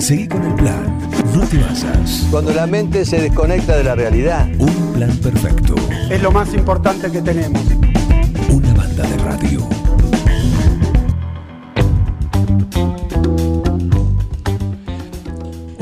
Seguí 0.00 0.26
con 0.26 0.42
el 0.42 0.54
plan. 0.54 0.98
No 1.34 1.46
te 1.46 1.58
basas. 1.58 2.26
Cuando 2.30 2.52
la 2.54 2.66
mente 2.66 3.04
se 3.04 3.20
desconecta 3.20 3.76
de 3.76 3.84
la 3.84 3.94
realidad. 3.94 4.48
Un 4.58 4.92
plan 4.94 5.14
perfecto. 5.18 5.74
Es 6.10 6.22
lo 6.22 6.32
más 6.32 6.54
importante 6.54 7.10
que 7.10 7.20
tenemos. 7.20 7.60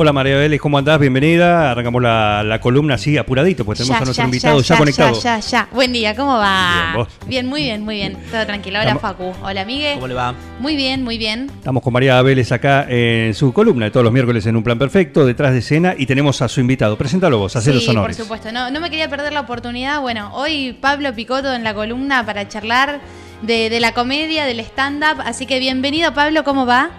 Hola 0.01 0.13
María 0.13 0.37
Vélez, 0.37 0.61
¿cómo 0.61 0.79
andás? 0.79 1.01
Bienvenida. 1.01 1.73
Arrancamos 1.73 2.01
la, 2.01 2.45
la 2.45 2.61
columna 2.61 2.95
así, 2.95 3.19
apuradito, 3.19 3.65
pues 3.65 3.79
tenemos 3.81 4.01
a 4.01 4.05
nuestro 4.05 4.25
invitado 4.27 4.61
ya, 4.61 4.79
conectado. 4.79 5.21
Ya, 5.21 5.41
ya, 5.41 5.41
ya. 5.41 5.69
Buen 5.73 5.93
día, 5.93 6.15
¿cómo 6.15 6.37
va? 6.39 6.73
Bien, 6.85 6.95
¿vos? 6.95 7.09
Bien, 7.27 7.47
muy 7.49 7.63
bien, 7.65 7.83
muy 7.85 7.97
bien. 7.97 8.17
Todo 8.31 8.47
tranquilo. 8.47 8.79
Hola, 8.79 8.93
Estamos- 8.93 9.03
Facu. 9.03 9.35
Hola, 9.45 9.65
Miguel. 9.65 9.95
¿Cómo 9.95 10.07
le 10.07 10.15
va? 10.15 10.35
Muy 10.61 10.77
bien, 10.77 11.03
muy 11.03 11.19
bien. 11.19 11.51
Estamos 11.53 11.83
con 11.83 11.93
María 11.93 12.23
Vélez 12.23 12.53
acá 12.53 12.87
en 12.89 13.35
su 13.35 13.53
columna 13.53 13.87
de 13.87 13.91
todos 13.91 14.05
los 14.05 14.13
miércoles 14.13 14.47
en 14.47 14.55
Un 14.55 14.63
Plan 14.63 14.79
Perfecto, 14.79 15.27
detrás 15.27 15.51
de 15.53 15.59
escena, 15.59 15.97
y 15.99 16.07
tenemos 16.07 16.41
a 16.43 16.49
su 16.49 16.61
invitado. 16.61 16.97
Preséntalo 16.97 17.39
vos, 17.39 17.57
hacé 17.57 17.75
los 17.75 17.83
sí, 17.83 17.91
honores. 17.91 18.17
por 18.17 18.25
supuesto. 18.25 18.53
No, 18.53 18.71
no 18.71 18.79
me 18.79 18.91
quería 18.91 19.11
perder 19.11 19.33
la 19.33 19.41
oportunidad. 19.41 20.01
Bueno, 20.01 20.31
hoy 20.33 20.79
Pablo 20.81 21.13
Picoto 21.13 21.53
en 21.53 21.65
la 21.65 21.75
columna 21.75 22.25
para 22.25 22.47
charlar 22.47 23.01
de, 23.43 23.69
de 23.69 23.81
la 23.81 23.91
comedia, 23.95 24.45
del 24.45 24.61
stand-up. 24.61 25.21
Así 25.27 25.45
que 25.45 25.59
bienvenido, 25.59 26.15
Pablo. 26.15 26.45
¿Cómo 26.45 26.67
va? 26.67 26.91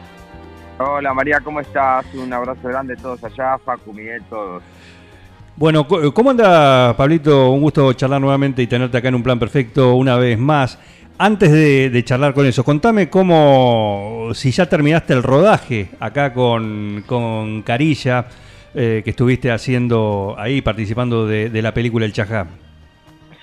Hola 0.81 1.13
María, 1.13 1.41
¿cómo 1.41 1.59
estás? 1.59 2.05
Un 2.13 2.31
abrazo 2.31 2.69
grande 2.69 2.93
a 2.93 2.95
todos 2.95 3.21
allá, 3.21 3.57
Facu, 3.57 3.91
Miguel, 3.91 4.23
todos. 4.29 4.63
Bueno, 5.57 5.85
¿cómo 5.85 6.29
anda, 6.29 6.95
Pablito? 6.95 7.49
Un 7.49 7.59
gusto 7.59 7.91
charlar 7.91 8.21
nuevamente 8.21 8.61
y 8.61 8.67
tenerte 8.67 8.97
acá 8.97 9.09
en 9.09 9.15
Un 9.15 9.23
Plan 9.23 9.37
Perfecto 9.37 9.95
una 9.95 10.15
vez 10.15 10.39
más. 10.39 10.79
Antes 11.17 11.51
de, 11.51 11.89
de 11.89 12.03
charlar 12.05 12.33
con 12.33 12.45
eso, 12.45 12.63
contame 12.63 13.09
cómo, 13.09 14.29
si 14.33 14.51
ya 14.51 14.69
terminaste 14.69 15.11
el 15.11 15.21
rodaje 15.21 15.89
acá 15.99 16.31
con, 16.31 17.03
con 17.05 17.61
Carilla, 17.63 18.27
eh, 18.73 19.01
que 19.03 19.09
estuviste 19.09 19.51
haciendo 19.51 20.35
ahí, 20.37 20.61
participando 20.61 21.27
de, 21.27 21.49
de 21.49 21.61
la 21.61 21.73
película 21.73 22.05
El 22.05 22.13
Chajá. 22.13 22.47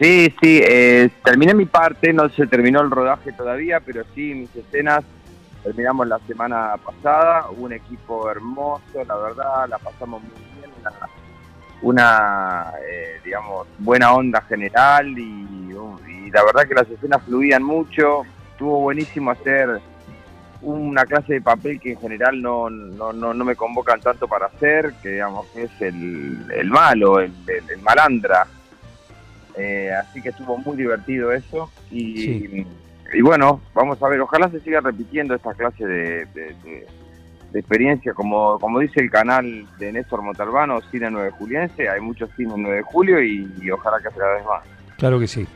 Sí, 0.00 0.32
sí, 0.40 0.62
eh, 0.66 1.10
terminé 1.22 1.52
mi 1.52 1.66
parte, 1.66 2.14
no 2.14 2.30
se 2.30 2.46
terminó 2.46 2.80
el 2.80 2.90
rodaje 2.90 3.32
todavía, 3.32 3.80
pero 3.84 4.04
sí, 4.14 4.32
mis 4.32 4.56
escenas 4.56 5.04
terminamos 5.66 6.06
la 6.06 6.20
semana 6.28 6.76
pasada, 6.76 7.48
un 7.50 7.72
equipo 7.72 8.30
hermoso, 8.30 9.04
la 9.04 9.16
verdad, 9.16 9.68
la 9.68 9.78
pasamos 9.78 10.22
muy 10.22 10.30
bien, 10.54 10.70
una, 11.82 12.72
eh, 12.88 13.20
digamos, 13.24 13.66
buena 13.80 14.14
onda 14.14 14.40
general 14.42 15.08
y, 15.18 15.56
la 16.32 16.44
verdad 16.44 16.68
que 16.68 16.74
las 16.74 16.90
escenas 16.90 17.22
fluían 17.22 17.62
mucho, 17.62 18.22
estuvo 18.52 18.80
buenísimo 18.80 19.30
hacer 19.30 19.80
una 20.60 21.04
clase 21.06 21.34
de 21.34 21.40
papel 21.40 21.80
que 21.80 21.92
en 21.92 22.00
general 22.00 22.42
no, 22.42 22.68
no, 22.68 23.12
no, 23.12 23.32
no 23.32 23.44
me 23.44 23.56
convocan 23.56 24.00
tanto 24.00 24.28
para 24.28 24.46
hacer, 24.46 24.92
que 25.02 25.10
digamos 25.10 25.46
que 25.46 25.64
es 25.64 25.80
el, 25.80 26.46
el 26.54 26.68
malo, 26.68 27.20
el, 27.20 27.32
malandra. 27.80 28.46
Eh, 29.56 29.90
así 29.92 30.20
que 30.20 30.28
estuvo 30.28 30.58
muy 30.58 30.76
divertido 30.76 31.32
eso. 31.32 31.70
Y. 31.90 32.66
y 33.14 33.20
bueno, 33.22 33.60
vamos 33.74 34.02
a 34.02 34.08
ver, 34.08 34.20
ojalá 34.20 34.48
se 34.50 34.60
siga 34.60 34.80
repitiendo 34.80 35.34
esta 35.34 35.54
clase 35.54 35.84
de, 35.86 36.26
de- 36.26 36.54
de- 36.64 36.86
de 37.52 37.60
experiencia. 37.60 38.12
Como, 38.12 38.58
como 38.58 38.80
dice 38.80 39.00
el 39.00 39.10
canal 39.10 39.64
de 39.78 39.92
Néstor 39.92 40.20
Montalbano, 40.22 40.80
Cine 40.90 41.10
9 41.10 41.30
Juliense, 41.30 41.88
hay 41.88 42.00
muchos 42.00 42.28
cines 42.36 42.54
9 42.56 42.78
de 42.78 42.82
julio 42.82 43.22
y, 43.22 43.50
y 43.62 43.70
ojalá 43.70 43.98
que 43.98 44.08
sea 44.10 44.18
cada 44.18 44.34
vez 44.34 44.44
más. 44.44 44.64
Claro 44.98 45.20
que 45.20 45.26
sí. 45.28 45.46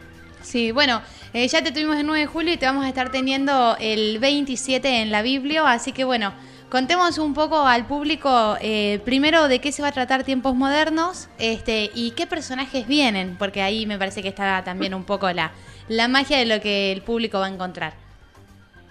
Sí, 0.42 0.72
bueno, 0.72 1.02
eh, 1.34 1.46
ya 1.48 1.62
te 1.62 1.70
tuvimos 1.72 1.96
el 1.96 2.06
9 2.06 2.20
de 2.20 2.26
julio 2.26 2.54
y 2.54 2.56
te 2.56 2.64
vamos 2.66 2.84
a 2.84 2.88
estar 2.88 3.10
teniendo 3.10 3.76
el 3.78 4.18
27 4.20 5.02
en 5.02 5.10
la 5.10 5.20
Biblia, 5.20 5.70
así 5.70 5.92
que 5.92 6.04
bueno, 6.04 6.32
contemos 6.70 7.18
un 7.18 7.34
poco 7.34 7.66
al 7.66 7.84
público 7.86 8.56
eh, 8.62 9.00
primero 9.04 9.48
de 9.48 9.60
qué 9.60 9.70
se 9.72 9.82
va 9.82 9.88
a 9.88 9.92
tratar 9.92 10.24
Tiempos 10.24 10.54
Modernos 10.54 11.28
este, 11.38 11.90
y 11.94 12.12
qué 12.12 12.26
personajes 12.26 12.86
vienen, 12.86 13.36
porque 13.38 13.60
ahí 13.60 13.84
me 13.84 13.98
parece 13.98 14.22
que 14.22 14.28
está 14.28 14.64
también 14.64 14.94
un 14.94 15.04
poco 15.04 15.30
la, 15.32 15.50
la 15.90 16.06
magia 16.08 16.38
de 16.38 16.46
lo 16.46 16.60
que 16.60 16.92
el 16.92 17.02
público 17.02 17.38
va 17.40 17.46
a 17.46 17.50
encontrar. 17.50 17.94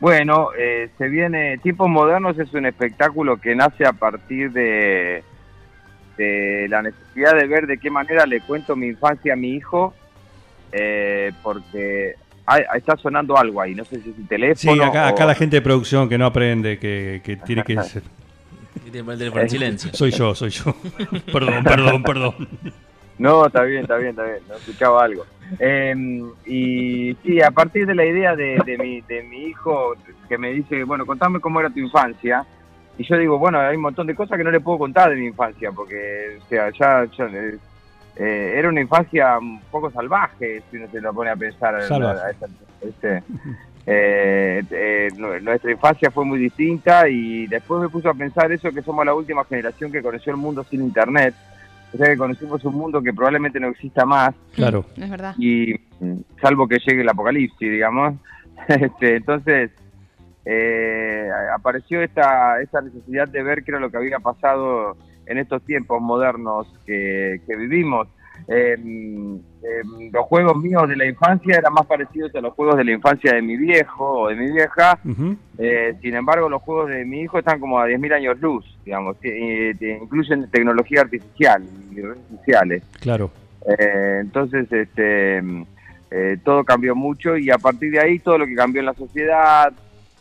Bueno, 0.01 0.49
eh, 0.57 0.89
se 0.97 1.07
viene 1.07 1.57
Tiempos 1.59 1.89
Modernos 1.89 2.37
es 2.37 2.53
un 2.53 2.65
espectáculo 2.65 3.37
que 3.37 3.55
nace 3.55 3.85
a 3.85 3.93
partir 3.93 4.51
de, 4.51 5.23
de 6.17 6.67
la 6.69 6.81
necesidad 6.81 7.35
de 7.35 7.47
ver 7.47 7.67
de 7.67 7.77
qué 7.77 7.89
manera 7.89 8.25
le 8.25 8.41
cuento 8.41 8.75
mi 8.75 8.87
infancia 8.87 9.33
a 9.33 9.35
mi 9.37 9.51
hijo, 9.55 9.93
eh, 10.73 11.31
porque 11.41 12.15
hay- 12.45 12.63
está 12.77 12.95
sonando 12.97 13.37
algo 13.37 13.61
ahí, 13.61 13.75
no 13.75 13.83
sé 13.85 14.01
si 14.01 14.09
es 14.09 14.15
el 14.17 14.23
Sí, 14.23 14.27
teléfono. 14.27 14.83
acá, 14.83 15.05
o- 15.05 15.07
acá 15.09 15.25
la 15.25 15.35
gente 15.35 15.55
de 15.57 15.61
producción 15.61 16.09
que 16.09 16.17
no 16.17 16.25
aprende, 16.25 16.79
que, 16.79 17.21
que 17.23 17.37
tiene 17.37 17.63
que 17.63 17.75
ser. 17.83 18.03
Y 18.75 18.91
tiene 18.91 18.99
que 18.99 19.03
poner 19.03 19.13
el 19.13 19.19
teléfono 19.19 19.41
en 19.43 19.49
silencio. 19.49 19.91
Soy 19.93 20.11
yo, 20.11 20.35
soy 20.35 20.49
yo. 20.49 20.75
perdón, 21.31 21.63
perdón, 21.63 22.03
perdón. 22.03 22.35
No, 23.19 23.45
está 23.45 23.63
bien, 23.63 23.81
está 23.81 23.97
bien, 23.97 24.11
está 24.11 24.23
bien, 24.23 24.39
no 24.47 24.55
escuchaba 24.55 25.03
algo. 25.03 25.25
Eh, 25.59 25.93
y 26.45 27.13
sí, 27.23 27.41
a 27.41 27.51
partir 27.51 27.85
de 27.85 27.93
la 27.95 28.05
idea 28.05 28.35
de, 28.35 28.57
de 28.65 28.77
mi, 28.77 29.01
de 29.01 29.23
mi 29.23 29.45
hijo 29.47 29.93
que 30.27 30.37
me 30.37 30.51
dice, 30.53 30.83
bueno, 30.85 31.05
contame 31.05 31.39
cómo 31.39 31.59
era 31.59 31.69
tu 31.69 31.79
infancia, 31.79 32.43
y 32.97 33.03
yo 33.07 33.17
digo, 33.17 33.37
bueno, 33.37 33.59
hay 33.59 33.75
un 33.75 33.81
montón 33.81 34.07
de 34.07 34.15
cosas 34.15 34.37
que 34.37 34.43
no 34.43 34.51
le 34.51 34.61
puedo 34.61 34.77
contar 34.79 35.09
de 35.09 35.15
mi 35.17 35.27
infancia, 35.27 35.71
porque, 35.71 36.37
o 36.43 36.47
sea, 36.47 36.69
ya, 36.71 37.05
ya, 37.17 37.25
eh, 37.25 37.57
eh, 38.15 38.53
era 38.57 38.69
una 38.69 38.81
infancia 38.81 39.37
un 39.37 39.61
poco 39.69 39.91
salvaje, 39.91 40.61
si 40.69 40.77
uno 40.77 40.87
se 40.89 41.01
lo 41.01 41.13
pone 41.13 41.29
a 41.29 41.35
pensar. 41.35 41.75
A 41.75 41.79
esa- 41.85 42.25
este, 42.81 43.23
eh, 43.85 44.61
eh, 44.71 45.09
nu- 45.17 45.39
nuestra 45.41 45.71
infancia 45.71 46.11
fue 46.11 46.25
muy 46.25 46.39
distinta 46.39 47.07
y 47.09 47.47
después 47.47 47.81
me 47.81 47.89
puso 47.89 48.09
a 48.09 48.13
pensar 48.13 48.51
eso 48.51 48.71
que 48.71 48.81
somos 48.83 49.05
la 49.05 49.13
última 49.13 49.43
generación 49.45 49.91
que 49.91 50.01
conoció 50.01 50.31
el 50.31 50.37
mundo 50.37 50.63
sin 50.69 50.81
internet. 50.81 51.33
O 51.93 51.97
sea 51.97 52.07
que 52.07 52.17
conocimos 52.17 52.63
un 52.65 52.75
mundo 52.75 53.01
que 53.01 53.13
probablemente 53.13 53.59
no 53.59 53.67
exista 53.67 54.05
más 54.05 54.35
Claro. 54.53 54.85
Es 54.95 55.09
verdad. 55.09 55.35
y 55.37 55.73
mm, 55.99 56.19
salvo 56.41 56.67
que 56.67 56.77
llegue 56.85 57.01
el 57.01 57.09
apocalipsis, 57.09 57.71
digamos. 57.71 58.15
Este, 58.67 59.15
entonces 59.15 59.71
eh, 60.43 61.29
apareció 61.55 62.01
esta, 62.01 62.61
esta 62.61 62.81
necesidad 62.81 63.27
de 63.29 63.41
ver 63.41 63.63
qué 63.63 63.71
era 63.71 63.79
lo 63.79 63.89
que 63.89 63.97
había 63.97 64.19
pasado 64.19 64.97
en 65.25 65.37
estos 65.37 65.63
tiempos 65.63 66.01
modernos 66.01 66.67
que, 66.85 67.41
que 67.47 67.55
vivimos. 67.55 68.07
Eh, 68.47 68.75
eh, 69.61 69.81
los 70.11 70.25
juegos 70.25 70.57
míos 70.57 70.87
de 70.87 70.95
la 70.95 71.05
infancia 71.05 71.57
eran 71.57 71.73
más 71.73 71.85
parecidos 71.85 72.33
a 72.33 72.41
los 72.41 72.53
juegos 72.53 72.77
de 72.77 72.85
la 72.85 72.91
infancia 72.93 73.33
de 73.33 73.41
mi 73.41 73.57
viejo 73.57 74.21
o 74.21 74.27
de 74.29 74.35
mi 74.35 74.51
vieja. 74.51 74.97
Eh, 75.57 75.95
sin 76.01 76.15
embargo, 76.15 76.47
los 76.47 76.61
juegos 76.61 76.89
de 76.89 77.03
mi 77.05 77.21
hijo 77.21 77.39
están 77.39 77.59
como 77.59 77.79
a 77.79 77.87
10.000 77.87 78.13
años 78.13 78.39
luz, 78.39 78.65
digamos, 78.85 79.17
que, 79.17 79.71
eh, 79.71 79.97
incluyen 80.01 80.49
tecnología 80.49 81.01
artificial 81.01 81.63
y 81.91 82.01
redes 82.01 82.17
sociales. 82.37 82.83
Claro. 83.01 83.29
Eh, 83.67 84.19
entonces, 84.21 84.71
este, 84.71 85.43
todo 86.43 86.63
cambió 86.63 86.95
mucho 86.95 87.37
y 87.37 87.51
a 87.51 87.57
partir 87.57 87.91
de 87.91 87.99
ahí 87.99 88.19
todo 88.19 88.37
lo 88.37 88.45
que 88.45 88.55
cambió 88.55 88.79
en 88.79 88.85
la 88.85 88.93
sociedad, 88.93 89.73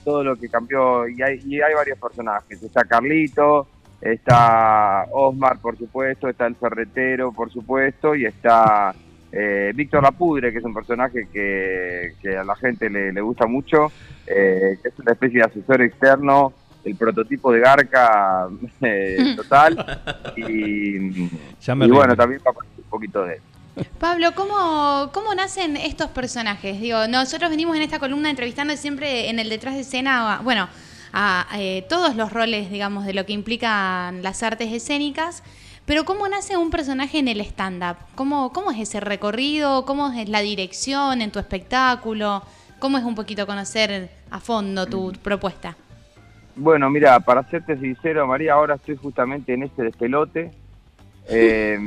todo 0.05 0.25
lo 0.25 0.37
que 0.37 0.49
cambió, 0.49 1.09
y 1.09 1.23
hay, 1.23 1.41
y 1.47 1.61
hay 1.61 1.75
varios 1.75 1.99
personajes. 1.99 2.62
Está 2.62 2.84
Carlito, 2.84 3.69
está 4.00 5.06
Osmar, 5.10 5.59
por 5.60 5.76
supuesto, 5.76 6.28
está 6.28 6.47
el 6.47 6.56
ferretero, 6.56 7.32
por 7.32 7.50
supuesto, 7.53 8.14
y 8.14 8.26
está 8.26 8.94
eh, 9.32 9.72
Víctor 9.75 10.03
Lapudre, 10.03 10.53
que 10.53 10.59
es 10.59 10.64
un 10.64 10.75
personaje 10.75 11.28
que, 11.32 12.14
que 12.20 12.36
a 12.36 12.44
la 12.44 12.56
gente 12.56 12.88
le, 12.88 13.12
le 13.12 13.20
gusta 13.20 13.47
mucho, 13.47 13.92
eh, 14.26 14.78
que 14.82 14.88
es 14.88 14.98
una 14.98 15.12
especie 15.12 15.41
de 15.41 15.47
asesor 15.47 15.82
externo, 15.82 16.53
el 16.84 16.97
prototipo 16.97 17.53
de 17.53 17.60
Garca 17.60 18.48
eh, 18.81 19.34
total, 19.36 20.00
y, 20.36 21.28
Ya 21.60 21.75
me 21.75 21.86
y 21.86 21.91
bueno, 21.91 22.16
también 22.16 22.41
va 22.47 22.50
a 22.50 22.54
un 22.54 22.84
poquito 22.88 23.25
de 23.25 23.34
él. 23.34 23.41
Pablo, 24.00 24.30
¿cómo, 24.34 25.10
¿cómo 25.12 25.34
nacen 25.34 25.76
estos 25.76 26.09
personajes? 26.10 26.80
Digo, 26.80 27.06
nosotros 27.06 27.48
venimos 27.48 27.76
en 27.76 27.82
esta 27.82 28.00
columna 28.00 28.28
entrevistando 28.28 28.76
siempre 28.76 29.30
en 29.30 29.38
el 29.38 29.48
detrás 29.48 29.75
de 29.75 29.82
escena, 29.82 30.41
bueno, 30.42 30.69
a 31.13 31.47
eh, 31.57 31.85
todos 31.89 32.17
los 32.17 32.33
roles, 32.33 32.71
digamos, 32.71 33.05
de 33.05 33.15
lo 33.15 33.27
que 33.27 33.33
implican 33.33 34.22
las 34.22 34.43
artes 34.43 34.72
escénicas, 34.72 35.43
pero 35.87 36.05
¿cómo 36.05 36.28
nace 36.28 36.57
un 36.57 36.71
personaje 36.71 37.19
en 37.19 37.28
el 37.28 37.41
stand-up? 37.41 37.97
¿Cómo, 38.15 38.53
¿Cómo 38.53 38.71
es 38.71 38.78
ese 38.78 39.01
recorrido? 39.01 39.87
¿Cómo 39.87 40.13
es 40.13 40.28
la 40.28 40.41
dirección 40.41 41.22
en 41.22 41.31
tu 41.31 41.39
espectáculo? 41.39 42.43
¿Cómo 42.78 42.99
es 42.99 43.05
un 43.05 43.15
poquito 43.15 43.47
conocer 43.47 44.10
a 44.31 44.39
fondo 44.39 44.87
tu 44.87 45.13
propuesta? 45.22 45.77
Bueno, 46.55 46.91
mira, 46.91 47.19
para 47.21 47.43
serte 47.45 47.78
sincero, 47.78 48.27
María, 48.27 48.53
ahora 48.54 48.75
estoy 48.75 48.97
justamente 48.97 49.54
en 49.54 49.63
ese 49.63 49.83
despelote, 49.83 50.51
eh, 51.28 51.78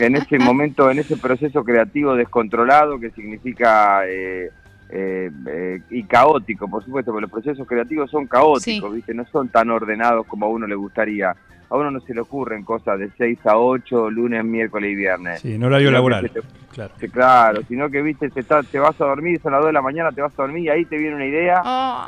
en 0.00 0.16
ese 0.16 0.38
momento, 0.38 0.90
en 0.90 1.00
ese 1.00 1.16
proceso 1.16 1.64
creativo 1.64 2.14
descontrolado 2.14 2.98
que 2.98 3.10
significa 3.10 4.02
eh, 4.06 4.50
eh, 4.94 5.30
eh, 5.46 5.80
y 5.90 6.04
caótico, 6.04 6.68
por 6.68 6.84
supuesto, 6.84 7.10
porque 7.12 7.22
los 7.22 7.30
procesos 7.30 7.66
creativos 7.66 8.10
son 8.10 8.26
caóticos, 8.26 8.90
Sí. 8.90 8.96
¿viste? 8.96 9.14
No 9.14 9.24
son 9.26 9.48
tan 9.48 9.70
ordenados 9.70 10.26
como 10.26 10.46
a 10.46 10.48
uno 10.50 10.66
le 10.66 10.74
gustaría. 10.74 11.34
A 11.70 11.76
uno 11.78 11.90
no 11.90 12.00
se 12.00 12.12
le 12.12 12.20
ocurren 12.20 12.62
cosas 12.64 12.98
de 12.98 13.08
6 13.16 13.38
a 13.46 13.56
8, 13.56 14.10
lunes, 14.10 14.44
miércoles 14.44 14.90
y 14.92 14.94
viernes. 14.94 15.40
Sí, 15.40 15.54
en 15.54 15.64
horario 15.64 15.88
Sino 15.88 15.96
laboral. 15.98 16.30
te- 16.30 16.40
Claro. 16.72 16.94
Claro, 17.10 17.62
sino 17.68 17.88
que 17.90 18.02
viste, 18.02 18.28
te, 18.30 18.40
está- 18.40 18.62
te 18.62 18.78
vas 18.78 18.98
a 19.00 19.04
dormir, 19.06 19.40
son 19.42 19.52
las 19.52 19.60
2 19.62 19.68
de 19.68 19.72
la 19.72 19.80
mañana, 19.82 20.10
te 20.12 20.20
vas 20.20 20.32
a 20.38 20.42
dormir 20.42 20.64
y 20.64 20.68
ahí 20.68 20.84
te 20.84 20.98
viene 20.98 21.16
una 21.16 21.26
idea 21.26 21.62
Oh, 21.64 22.06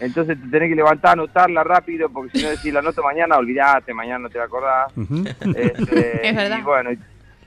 Entonces 0.00 0.40
te 0.40 0.48
tenés 0.48 0.70
que 0.70 0.74
levantar, 0.76 1.12
anotarla 1.12 1.62
rápido, 1.62 2.08
porque 2.08 2.36
si 2.38 2.42
no 2.44 2.50
decís 2.50 2.72
la 2.72 2.80
anoto 2.80 3.02
mañana, 3.04 3.36
olvidate, 3.36 3.92
mañana 3.94 4.18
no 4.20 4.28
te 4.30 4.38
va 4.38 4.44
a 4.44 4.46
acordar. 4.48 4.86
Ujú. 4.96 5.24
Este, 5.54 6.28
Es 6.28 6.34
verdad. 6.36 6.58
Y 6.58 6.62
bueno, 6.62 6.90
y, 6.92 6.98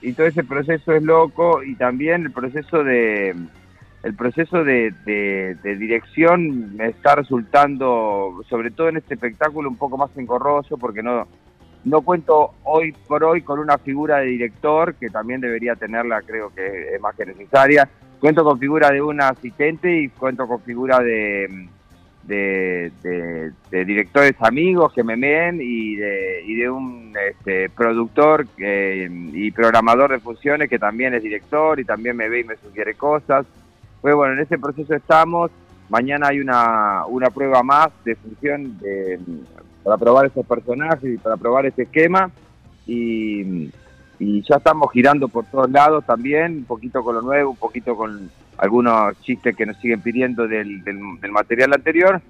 y 0.01 0.13
todo 0.13 0.27
ese 0.27 0.43
proceso 0.45 0.93
es 0.93 1.03
loco 1.03 1.61
y 1.63 1.75
también 1.75 2.23
el 2.25 2.31
proceso 2.31 2.83
de 2.83 3.35
el 4.03 4.13
proceso 4.15 4.63
de, 4.63 4.93
de- 5.05 5.75
dirección 5.77 6.75
me 6.75 6.87
está 6.87 7.15
resultando, 7.15 8.41
sobre 8.49 8.69
todo 8.71 8.89
en 8.89 8.97
este 8.97 9.13
espectáculo, 9.15 9.69
un 9.69 9.77
poco 9.77 9.97
más 9.97 10.11
engorroso 10.17 10.77
porque 10.77 11.01
no 11.01 11.27
no 11.85 12.01
cuento 12.01 12.53
hoy 12.63 12.93
por 13.07 13.25
hoy 13.25 13.41
con 13.41 13.59
una 13.59 13.77
figura 13.77 14.19
de 14.19 14.27
director 14.27 14.95
que 14.95 15.09
también 15.09 15.41
debería 15.41 15.75
tenerla, 15.75 16.21
creo 16.21 16.49
que 16.55 16.95
es 16.95 17.01
más 17.01 17.13
que 17.13 17.25
necesaria. 17.25 17.89
Cuento 18.21 18.45
con 18.45 18.57
figura 18.57 18.89
de 18.89 19.01
un 19.01 19.19
asistente 19.19 19.93
y 19.93 20.07
cuento 20.07 20.47
con 20.47 20.61
figura 20.61 20.99
de 20.99 21.67
de, 22.23 22.89
de- 23.69 23.83
directores 23.85 24.33
amigos 24.39 24.93
que 24.93 25.03
me 25.03 25.17
ven 25.17 25.59
y 25.61 25.95
de, 25.97 26.41
y 26.45 26.55
de 26.55 26.69
un 26.69 27.13
este, 27.29 27.67
productor 27.69 28.45
y 28.57 29.51
programador 29.51 30.11
de 30.11 30.19
funciones 30.19 30.69
que 30.69 30.79
también 30.79 31.13
es 31.13 31.21
director 31.23 31.79
y 31.81 31.83
también 31.83 32.15
me 32.15 32.29
ve 32.29 32.39
y 32.41 32.43
me 32.45 32.55
sugiere 32.55 32.93
cosas. 32.93 33.45
Pues 34.03 34.13
bueno, 34.15 34.33
en 34.33 34.39
ese 34.41 34.59
proceso 34.59 34.93
estamos. 34.93 35.49
Mañana 35.89 36.27
hay 36.27 36.41
una, 36.41 37.05
una 37.07 37.29
prueba 37.29 37.63
más 37.63 37.87
de 38.03 38.15
función 38.17 38.77
de- 38.79 39.17
para 39.81 39.97
probar 39.97 40.25
esos 40.25 40.45
personajes 40.45 41.13
y 41.13 41.17
para 41.17 41.37
probar 41.37 41.65
este 41.65 41.83
esquema. 41.83 42.29
Y, 42.85 43.71
y 44.19 44.41
ya 44.43 44.57
estamos 44.57 44.91
girando 44.91 45.29
por 45.29 45.45
todos 45.45 45.71
lados 45.71 46.05
también, 46.05 46.57
un 46.57 46.63
poquito 46.65 47.01
con 47.01 47.15
lo 47.15 47.21
nuevo, 47.21 47.51
un 47.51 47.55
poquito 47.55 47.95
con 47.95 48.29
algunos 48.57 49.17
chistes 49.21 49.55
que 49.55 49.65
nos 49.65 49.77
siguen 49.77 50.01
pidiendo 50.01 50.49
del, 50.49 50.83
del, 50.83 50.99
del 51.21 51.31
material 51.31 51.71
anterior. 51.73 52.21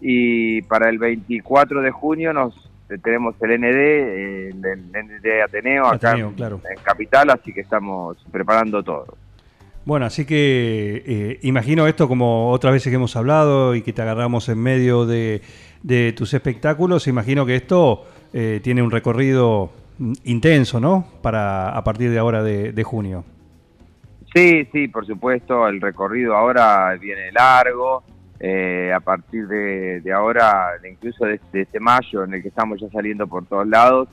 Y 0.00 0.62
para 0.62 0.88
el 0.88 0.96
24 0.98 1.82
de 1.82 1.90
junio 1.90 2.32
nos 2.32 2.54
eh, 2.88 2.96
tenemos 3.02 3.34
el 3.42 3.60
ND, 3.60 3.64
el, 3.66 4.64
el 4.64 4.80
ND 5.06 5.42
Ateneo 5.44 5.86
acá 5.88 6.10
Ateneo, 6.12 6.28
en, 6.28 6.34
claro. 6.34 6.60
en 6.74 6.82
Capital, 6.82 7.28
así 7.30 7.52
que 7.52 7.60
estamos 7.60 8.16
preparando 8.32 8.82
todo. 8.82 9.14
Bueno, 9.88 10.04
así 10.04 10.26
que 10.26 11.02
eh, 11.06 11.38
imagino 11.44 11.86
esto 11.86 12.08
como 12.08 12.50
otras 12.50 12.74
veces 12.74 12.90
que 12.90 12.96
hemos 12.96 13.16
hablado 13.16 13.74
y 13.74 13.80
que 13.80 13.94
te 13.94 14.02
agarramos 14.02 14.46
en 14.50 14.58
medio 14.58 15.06
de, 15.06 15.40
de 15.82 16.12
tus 16.12 16.34
espectáculos, 16.34 17.08
imagino 17.08 17.46
que 17.46 17.56
esto 17.56 18.04
eh, 18.34 18.60
tiene 18.62 18.82
un 18.82 18.90
recorrido 18.90 19.70
mm, 19.96 20.12
intenso, 20.24 20.78
¿no? 20.78 21.06
Para 21.22 21.70
a 21.70 21.82
partir 21.84 22.10
de 22.10 22.18
ahora 22.18 22.42
de, 22.42 22.82
junio. 22.84 23.24
Sí, 24.34 24.68
sí, 24.72 24.88
por 24.88 25.06
supuesto, 25.06 25.66
el 25.66 25.80
recorrido 25.80 26.36
ahora 26.36 26.94
viene 27.00 27.32
largo. 27.32 28.02
eh, 28.40 28.92
a 28.94 29.00
partir 29.00 29.48
de, 29.48 30.02
de 30.02 30.12
ahora, 30.12 30.72
incluso 30.86 31.24
de, 31.24 31.40
de 31.50 31.62
este 31.62 31.80
mayo 31.80 32.24
en 32.24 32.34
el 32.34 32.42
que 32.42 32.48
estamos 32.48 32.78
ya 32.78 32.90
saliendo 32.90 33.26
por 33.26 33.46
todos 33.46 33.66
lados, 33.66 34.06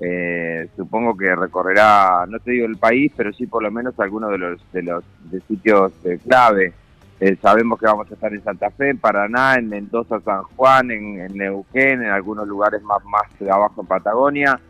eh, 0.00 0.68
supongo 0.76 1.16
que 1.16 1.34
recorrerá, 1.34 2.26
no 2.28 2.38
te 2.40 2.50
digo 2.50 2.66
el 2.66 2.76
país, 2.76 3.12
pero 3.16 3.32
sí 3.32 3.46
por 3.46 3.62
lo 3.62 3.70
menos 3.70 3.98
algunos 3.98 4.30
de 4.30 4.38
los, 4.38 4.72
de 4.72 4.82
los 4.82 5.04
de 5.30 5.40
sitios 5.42 5.92
eh, 6.04 6.18
clave. 6.26 6.72
Eh, 7.18 7.34
sabemos 7.40 7.80
que 7.80 7.86
vamos 7.86 8.10
a 8.10 8.14
estar 8.14 8.30
en 8.32 8.44
Santa 8.44 8.70
Fe, 8.70 8.90
en 8.90 8.98
Paraná, 8.98 9.54
en 9.54 9.70
Mendoza, 9.70 10.20
San 10.20 10.42
Juan, 10.42 10.90
en, 10.90 11.20
en 11.20 11.34
Neuquén, 11.34 12.02
en 12.02 12.10
algunos 12.10 12.46
lugares 12.46 12.82
más, 12.82 13.02
más 13.06 13.50
abajo 13.50 13.80
en 13.80 13.86
Patagonia. 13.86 14.60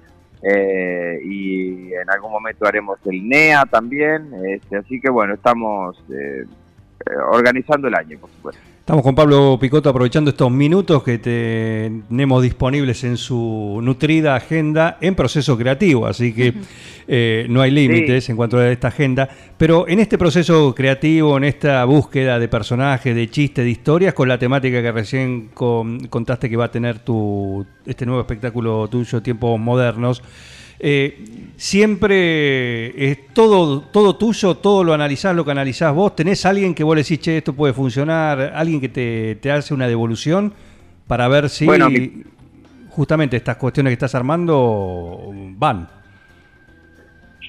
eh, 0.42 1.20
y 1.24 1.92
en 1.94 2.08
algún 2.10 2.30
momento 2.30 2.66
haremos 2.66 2.98
el 3.06 3.28
NEA 3.28 3.64
también. 3.64 4.32
este, 4.46 4.76
así 4.76 5.00
que 5.00 5.10
bueno, 5.10 5.34
estamos 5.34 6.00
eh, 6.10 6.44
organizando 7.32 7.88
el 7.88 7.94
año, 7.94 8.18
por 8.18 8.30
supuesto. 8.30 8.62
Estamos 8.86 9.02
con 9.02 9.16
Pablo 9.16 9.58
Picotto 9.60 9.88
aprovechando 9.88 10.30
estos 10.30 10.48
minutos 10.48 11.02
que 11.02 11.18
tenemos 11.18 12.40
disponibles 12.40 13.02
en 13.02 13.16
su 13.16 13.80
nutrida 13.82 14.36
agenda 14.36 14.96
en 15.00 15.16
proceso 15.16 15.58
creativo, 15.58 16.06
así 16.06 16.32
que 16.32 16.54
eh, 17.08 17.46
no 17.48 17.62
hay 17.62 17.72
límites 17.72 18.28
en 18.30 18.36
cuanto 18.36 18.58
a 18.58 18.70
esta 18.70 18.86
agenda, 18.86 19.28
pero 19.58 19.88
en 19.88 19.98
este 19.98 20.16
proceso 20.18 20.72
creativo, 20.72 21.36
en 21.36 21.42
esta 21.42 21.84
búsqueda 21.84 22.38
de 22.38 22.46
personajes, 22.46 23.12
de 23.12 23.28
chistes, 23.28 23.64
de 23.64 23.72
historias, 23.72 24.14
con 24.14 24.28
la 24.28 24.38
temática 24.38 24.80
que 24.80 24.92
recién 24.92 25.48
con- 25.52 26.06
contaste 26.06 26.48
que 26.48 26.56
va 26.56 26.66
a 26.66 26.70
tener 26.70 27.00
tu, 27.00 27.66
este 27.86 28.06
nuevo 28.06 28.20
espectáculo 28.20 28.86
tuyo, 28.86 29.20
Tiempos 29.20 29.58
Modernos, 29.58 30.22
eh, 30.78 31.24
siempre 31.56 33.10
es 33.10 33.28
todo, 33.32 33.80
todo 33.80 34.16
tuyo, 34.16 34.56
todo 34.56 34.84
lo 34.84 34.92
analizás, 34.92 35.34
lo 35.34 35.44
que 35.44 35.50
analizás 35.50 35.94
vos. 35.94 36.14
¿Tenés 36.16 36.44
alguien 36.46 36.74
que 36.74 36.84
vos 36.84 36.94
le 36.96 37.02
decís, 37.02 37.20
che, 37.20 37.38
esto 37.38 37.52
puede 37.54 37.72
funcionar? 37.72 38.52
¿Alguien 38.54 38.80
que 38.80 38.88
te, 38.88 39.36
te 39.36 39.50
hace 39.50 39.72
una 39.74 39.86
devolución 39.88 40.52
para 41.06 41.28
ver 41.28 41.48
si 41.48 41.64
Bueno, 41.66 41.88
mi- 41.88 42.24
justamente 42.90 43.36
estas 43.36 43.56
cuestiones 43.56 43.90
que 43.90 43.94
estás 43.94 44.14
armando 44.14 45.32
van? 45.56 45.88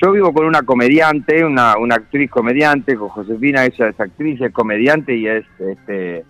Yo 0.02 0.12
vivo 0.12 0.32
con 0.32 0.46
una 0.46 0.62
comediante, 0.62 1.44
una, 1.44 1.76
una 1.78 1.96
actriz 1.96 2.30
comediante, 2.30 2.96
con 2.96 3.10
Josefina, 3.10 3.66
ella 3.66 3.88
es 3.90 4.00
actriz, 4.00 4.40
es 4.42 4.52
comediante 4.54 5.16
y 5.16 5.28
es 5.28 5.46
este 5.60 6.24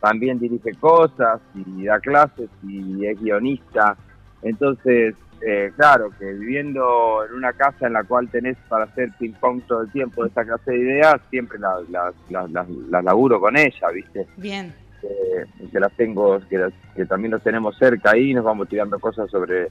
también 0.00 0.38
dirige 0.38 0.72
cosas 0.74 1.40
y 1.54 1.84
da 1.84 1.98
clases 1.98 2.50
y 2.68 3.06
es 3.06 3.18
guionista. 3.18 3.96
Entonces, 4.42 5.14
eh, 5.46 5.72
claro, 5.76 6.10
que 6.18 6.24
viviendo 6.32 7.24
en 7.28 7.34
una 7.34 7.52
casa 7.52 7.86
en 7.86 7.92
la 7.92 8.04
cual 8.04 8.28
tenés 8.30 8.56
para 8.68 8.84
hacer 8.84 9.10
ping-pong 9.18 9.62
todo 9.66 9.82
el 9.82 9.90
tiempo 9.92 10.22
de 10.22 10.28
esta 10.28 10.44
clase 10.44 10.70
de 10.70 10.78
ideas, 10.78 11.16
siempre 11.30 11.58
las, 11.58 11.88
las, 11.90 12.14
las, 12.30 12.50
las- 12.50 12.68
las 12.68 13.04
laburo 13.04 13.38
con 13.40 13.56
ella, 13.56 13.88
¿viste? 13.92 14.26
Bien. 14.36 14.72
eh, 15.02 15.44
que 15.70 15.80
las 15.80 15.92
tengo, 15.96 16.40
que, 16.48 16.56
las- 16.58 16.72
que 16.96 17.04
también 17.04 17.32
los 17.32 17.42
tenemos 17.42 17.76
cerca 17.76 18.12
ahí, 18.12 18.32
nos 18.32 18.44
vamos 18.44 18.68
tirando 18.68 18.98
cosas 18.98 19.30
sobre 19.30 19.68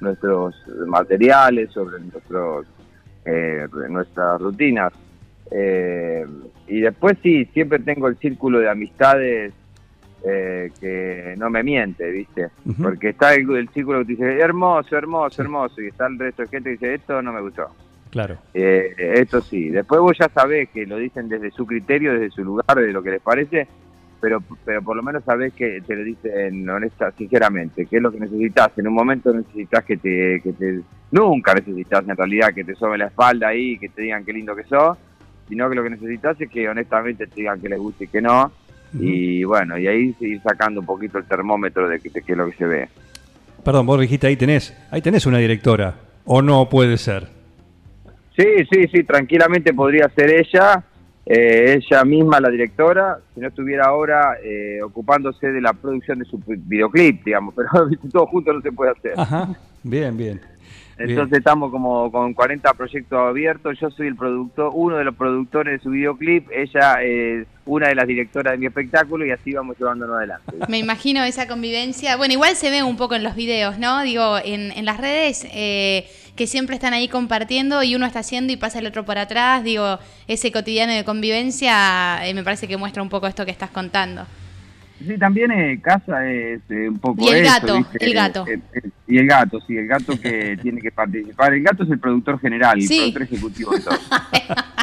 nuestros 0.00 0.54
materiales, 0.86 1.70
sobre 1.70 2.00
nuestros 2.00 2.66
eh, 3.24 3.66
nuestras 3.88 4.38
rutinas. 4.40 4.92
Eh, 5.50 6.26
y 6.66 6.80
después 6.80 7.16
sí, 7.22 7.44
siempre 7.54 7.78
tengo 7.78 8.08
el 8.08 8.16
círculo 8.18 8.58
de 8.60 8.68
amistades 8.68 9.52
eh, 10.26 10.70
que 10.80 11.34
no 11.36 11.50
me 11.50 11.62
miente, 11.62 12.10
¿viste? 12.10 12.48
Porque 12.82 13.10
está 13.10 13.34
el, 13.34 13.50
el 13.56 13.68
círculo 13.68 14.00
que 14.00 14.04
te 14.04 14.12
dice, 14.12 14.38
hermoso, 14.38 14.96
hermoso, 14.96 15.42
hermoso, 15.42 15.80
y 15.80 15.88
está 15.88 16.06
el 16.06 16.18
resto 16.18 16.42
de 16.42 16.48
gente 16.48 16.70
que 16.70 16.72
dice, 16.72 16.94
esto 16.94 17.20
no 17.20 17.32
me 17.32 17.40
gustó. 17.40 17.68
Claro. 18.10 18.38
Eh, 18.54 18.94
esto 19.16 19.40
sí. 19.40 19.70
Después 19.70 20.00
vos 20.00 20.16
ya 20.16 20.28
sabés 20.28 20.68
que 20.70 20.86
lo 20.86 20.98
dicen 20.98 21.28
desde 21.28 21.50
su 21.50 21.66
criterio, 21.66 22.12
desde 22.12 22.30
su 22.30 22.44
lugar, 22.44 22.76
de 22.76 22.92
lo 22.92 23.02
que 23.02 23.10
les 23.10 23.20
parece, 23.20 23.66
pero, 24.20 24.42
pero 24.64 24.80
por 24.82 24.96
lo 24.96 25.02
menos 25.02 25.24
sabés 25.24 25.52
que 25.52 25.82
te 25.86 25.96
lo 25.96 26.04
dicen 26.04 26.68
honesta, 26.70 27.10
sinceramente, 27.10 27.86
qué 27.86 27.96
es 27.96 28.02
lo 28.02 28.12
que 28.12 28.20
necesitas. 28.20 28.70
En 28.78 28.86
un 28.86 28.94
momento 28.94 29.34
necesitas 29.34 29.84
que 29.84 29.96
te, 29.96 30.40
que 30.42 30.52
te... 30.52 30.80
Nunca 31.10 31.54
necesitas 31.54 32.08
en 32.08 32.16
realidad 32.16 32.54
que 32.54 32.64
te 32.64 32.74
sobe 32.74 32.98
la 32.98 33.06
espalda 33.08 33.48
ahí 33.48 33.78
que 33.78 33.88
te 33.88 34.02
digan 34.02 34.24
qué 34.24 34.32
lindo 34.32 34.56
que 34.56 34.64
sos, 34.64 34.96
sino 35.48 35.68
que 35.68 35.74
lo 35.74 35.82
que 35.82 35.90
necesitas 35.90 36.40
es 36.40 36.48
que 36.48 36.68
honestamente 36.68 37.26
te 37.26 37.34
digan 37.34 37.60
que 37.60 37.68
les 37.68 37.78
gusta 37.78 38.04
y 38.04 38.08
que 38.08 38.22
no. 38.22 38.50
Y 38.98 39.44
bueno, 39.44 39.76
y 39.76 39.86
ahí 39.86 40.14
ir 40.20 40.40
sacando 40.42 40.80
un 40.80 40.86
poquito 40.86 41.18
el 41.18 41.24
termómetro 41.24 41.88
de 41.88 41.98
qué 41.98 42.10
es 42.14 42.36
lo 42.36 42.46
que 42.46 42.56
se 42.56 42.64
ve. 42.64 42.88
Perdón, 43.64 43.86
vos 43.86 44.00
dijiste, 44.00 44.26
ahí 44.26 44.36
tenés, 44.36 44.76
ahí 44.90 45.00
tenés 45.00 45.26
una 45.26 45.38
directora. 45.38 45.94
¿O 46.26 46.42
no 46.42 46.68
puede 46.68 46.96
ser? 46.96 47.28
Sí, 48.36 48.46
sí, 48.70 48.86
sí, 48.92 49.04
tranquilamente 49.04 49.72
podría 49.72 50.08
ser 50.08 50.30
ella, 50.30 50.82
eh, 51.24 51.78
ella 51.78 52.04
misma 52.04 52.40
la 52.40 52.50
directora, 52.50 53.18
si 53.32 53.40
no 53.40 53.48
estuviera 53.48 53.86
ahora 53.86 54.36
eh, 54.42 54.82
ocupándose 54.82 55.52
de 55.52 55.60
la 55.60 55.72
producción 55.72 56.18
de 56.18 56.24
su 56.24 56.38
videoclip, 56.46 57.24
digamos, 57.24 57.54
pero 57.56 57.68
todo 58.10 58.26
junto 58.26 58.52
no 58.52 58.60
se 58.60 58.72
puede 58.72 58.92
hacer. 58.92 59.12
Ajá. 59.16 59.54
Bien, 59.82 60.16
bien. 60.16 60.40
Entonces 60.96 61.38
estamos 61.38 61.70
como 61.70 62.10
con 62.12 62.34
40 62.34 62.72
proyectos 62.74 63.18
abiertos, 63.18 63.78
yo 63.80 63.90
soy 63.90 64.06
el 64.06 64.16
productor, 64.16 64.70
uno 64.74 64.96
de 64.96 65.04
los 65.04 65.14
productores 65.16 65.78
de 65.78 65.82
su 65.82 65.90
videoclip, 65.90 66.48
ella 66.52 67.02
es 67.02 67.46
una 67.66 67.88
de 67.88 67.94
las 67.94 68.06
directoras 68.06 68.52
de 68.52 68.58
mi 68.58 68.66
espectáculo 68.66 69.26
y 69.26 69.30
así 69.30 69.52
vamos 69.52 69.76
llevándonos 69.78 70.16
adelante. 70.16 70.52
Me 70.68 70.78
imagino 70.78 71.24
esa 71.24 71.48
convivencia. 71.48 72.16
Bueno, 72.16 72.34
igual 72.34 72.54
se 72.56 72.70
ve 72.70 72.82
un 72.82 72.96
poco 72.96 73.14
en 73.14 73.24
los 73.24 73.34
videos, 73.34 73.78
¿no? 73.78 74.02
Digo, 74.02 74.38
en, 74.38 74.70
en 74.72 74.84
las 74.84 74.98
redes 74.98 75.46
eh, 75.52 76.06
que 76.36 76.46
siempre 76.46 76.76
están 76.76 76.92
ahí 76.92 77.08
compartiendo 77.08 77.82
y 77.82 77.94
uno 77.94 78.06
está 78.06 78.20
haciendo 78.20 78.52
y 78.52 78.56
pasa 78.56 78.78
el 78.78 78.86
otro 78.86 79.04
por 79.04 79.18
atrás. 79.18 79.64
Digo, 79.64 79.98
ese 80.28 80.52
cotidiano 80.52 80.92
de 80.92 81.04
convivencia 81.04 82.26
eh, 82.26 82.34
me 82.34 82.44
parece 82.44 82.68
que 82.68 82.76
muestra 82.76 83.02
un 83.02 83.08
poco 83.08 83.26
esto 83.26 83.44
que 83.44 83.50
estás 83.50 83.70
contando. 83.70 84.26
Sí, 85.06 85.18
también 85.18 85.50
eh, 85.52 85.80
casa 85.82 86.28
es 86.28 86.60
eh, 86.70 86.88
un 86.88 86.98
poco 86.98 87.24
Y 87.24 87.28
el 87.28 87.44
eso, 87.44 87.52
gato, 87.54 87.76
¿viste? 87.78 88.04
el 88.04 88.14
gato. 88.14 88.46
Eh, 88.48 88.60
eh, 88.74 88.88
y 89.06 89.18
el 89.18 89.26
gato, 89.26 89.60
sí, 89.66 89.76
el 89.76 89.86
gato 89.86 90.18
que 90.20 90.56
tiene 90.62 90.80
que 90.80 90.90
participar. 90.90 91.52
El 91.54 91.62
gato 91.62 91.82
es 91.84 91.90
el 91.90 91.98
productor 91.98 92.40
general, 92.40 92.80
Sí. 92.82 92.94
el 93.08 93.12
productor 93.12 93.22
ejecutivo 93.22 93.72
de 93.72 93.80
todo. 93.80 93.98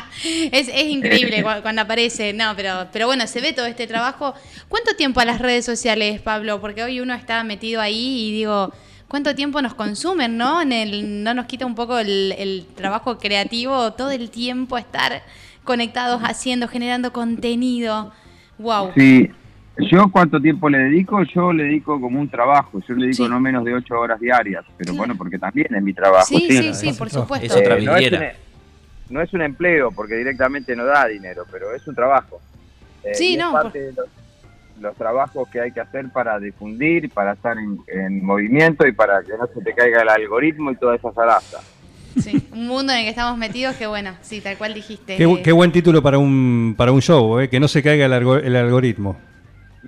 Es, 0.51 0.67
es 0.67 0.83
increíble 0.85 1.41
cu- 1.41 1.61
cuando 1.63 1.81
aparece, 1.81 2.31
no, 2.33 2.53
pero, 2.55 2.87
pero 2.93 3.07
bueno, 3.07 3.25
se 3.25 3.41
ve 3.41 3.53
todo 3.53 3.65
este 3.65 3.87
trabajo. 3.87 4.35
¿Cuánto 4.67 4.95
tiempo 4.95 5.19
a 5.19 5.25
las 5.25 5.39
redes 5.39 5.65
sociales, 5.65 6.21
Pablo? 6.21 6.61
Porque 6.61 6.83
hoy 6.83 6.99
uno 6.99 7.15
está 7.15 7.43
metido 7.43 7.81
ahí 7.81 8.27
y 8.27 8.31
digo, 8.31 8.71
¿cuánto 9.07 9.33
tiempo 9.33 9.63
nos 9.63 9.73
consumen, 9.73 10.37
no? 10.37 10.61
En 10.61 10.73
el, 10.73 11.23
no 11.23 11.33
nos 11.33 11.47
quita 11.47 11.65
un 11.65 11.73
poco 11.73 11.97
el, 11.97 12.35
el 12.37 12.67
trabajo 12.75 13.17
creativo, 13.17 13.93
todo 13.93 14.11
el 14.11 14.29
tiempo 14.29 14.77
estar 14.77 15.23
conectados, 15.63 16.21
haciendo, 16.23 16.67
generando 16.67 17.11
contenido. 17.13 18.11
Wow. 18.59 18.91
Sí, 18.95 19.31
Yo 19.89 20.09
cuánto 20.11 20.39
tiempo 20.39 20.69
le 20.69 20.77
dedico, 20.79 21.23
yo 21.23 21.51
le 21.53 21.63
dedico 21.63 21.99
como 21.99 22.19
un 22.19 22.29
trabajo, 22.29 22.79
yo 22.87 22.93
le 22.95 23.07
dedico 23.07 23.23
Sí. 23.25 23.29
no 23.29 23.39
menos 23.39 23.63
de 23.65 23.73
ocho 23.73 23.95
horas 23.99 24.19
diarias, 24.19 24.63
pero 24.77 24.91
Claro. 24.91 24.97
bueno, 24.97 25.15
porque 25.17 25.39
también 25.39 25.73
es 25.73 25.81
mi 25.81 25.93
trabajo. 25.93 26.25
Sí, 26.25 26.45
sí, 26.49 26.73
sí. 26.73 26.91
sí, 26.91 26.93
por 26.93 27.09
supuesto. 27.09 27.45
Es 27.47 27.55
otra 27.55 27.77
Eh, 27.77 27.81
no, 27.81 27.95
es 27.95 28.01
vidriera. 28.01 28.33
un, 29.09 29.15
no 29.15 29.21
es 29.21 29.33
un 29.33 29.41
empleo, 29.41 29.91
porque 29.91 30.15
directamente 30.15 30.75
no 30.75 30.85
da 30.85 31.07
dinero, 31.07 31.43
pero 31.51 31.73
es 31.73 31.87
un 31.87 31.95
trabajo. 31.95 32.39
Eh, 33.03 33.15
Sí, 33.15 33.35
no, 33.37 33.53
parte 33.53 33.79
de 33.81 33.93
los, 33.93 34.05
los 34.79 34.95
trabajos 34.95 35.47
que 35.49 35.61
hay 35.61 35.71
que 35.71 35.79
hacer 35.79 36.09
para 36.09 36.39
difundir, 36.39 37.09
para 37.09 37.33
estar 37.33 37.57
en, 37.57 37.79
en 37.87 38.23
movimiento 38.23 38.85
y 38.85 38.91
para 38.91 39.23
que 39.23 39.31
no 39.39 39.47
se 39.47 39.61
te 39.61 39.73
caiga 39.73 40.01
el 40.03 40.09
algoritmo 40.09 40.71
y 40.71 40.75
toda 40.75 40.95
esa 40.95 41.11
zaraza. 41.11 41.57
Sí, 42.19 42.45
un 42.51 42.67
mundo 42.67 42.91
en 42.91 42.99
el 42.99 43.03
que 43.05 43.09
estamos 43.11 43.37
metidos 43.37 43.75
que 43.77 43.87
bueno, 43.87 44.11
sí, 44.21 44.41
tal 44.41 44.57
cual 44.57 44.73
dijiste. 44.73 45.15
Qué, 45.15 45.25
bu- 45.25 45.41
qué 45.41 45.51
buen 45.53 45.71
título 45.71 46.03
para 46.03 46.17
un, 46.17 46.75
para 46.77 46.91
un 46.91 47.01
show, 47.01 47.39
¿eh? 47.39 47.49
que 47.49 47.59
no 47.59 47.67
se 47.69 47.81
caiga 47.81 48.05
el, 48.05 48.13
algo- 48.13 48.35
el 48.35 48.55
algoritmo. 48.55 49.17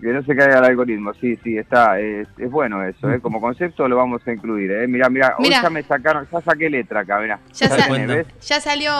Que 0.03 0.11
no 0.11 0.21
se 0.23 0.35
caiga 0.35 0.59
el 0.59 0.65
algoritmo, 0.65 1.13
sí, 1.21 1.39
sí, 1.43 1.57
está, 1.57 1.97
es, 1.99 2.27
es 2.37 2.51
bueno 2.51 2.83
eso, 2.83 3.09
¿eh? 3.09 3.21
como 3.21 3.39
concepto 3.39 3.87
lo 3.87 3.95
vamos 3.95 4.21
a 4.27 4.33
incluir. 4.33 4.69
¿eh? 4.71 4.85
Mirá, 4.87 5.09
mirá, 5.09 5.35
hoy 5.39 5.45
Mirá. 5.47 5.61
ya 5.63 5.69
me 5.69 5.81
sacaron, 5.83 6.27
ya 6.29 6.41
saqué 6.41 6.69
letra 6.69 6.99
acá, 6.99 7.19
mirá. 7.21 7.39
Ya, 7.53 7.69
¿Te 7.69 7.81
sa-? 7.81 7.89
¿Ves? 7.89 8.27
ya 8.45 8.59
salió 8.59 8.91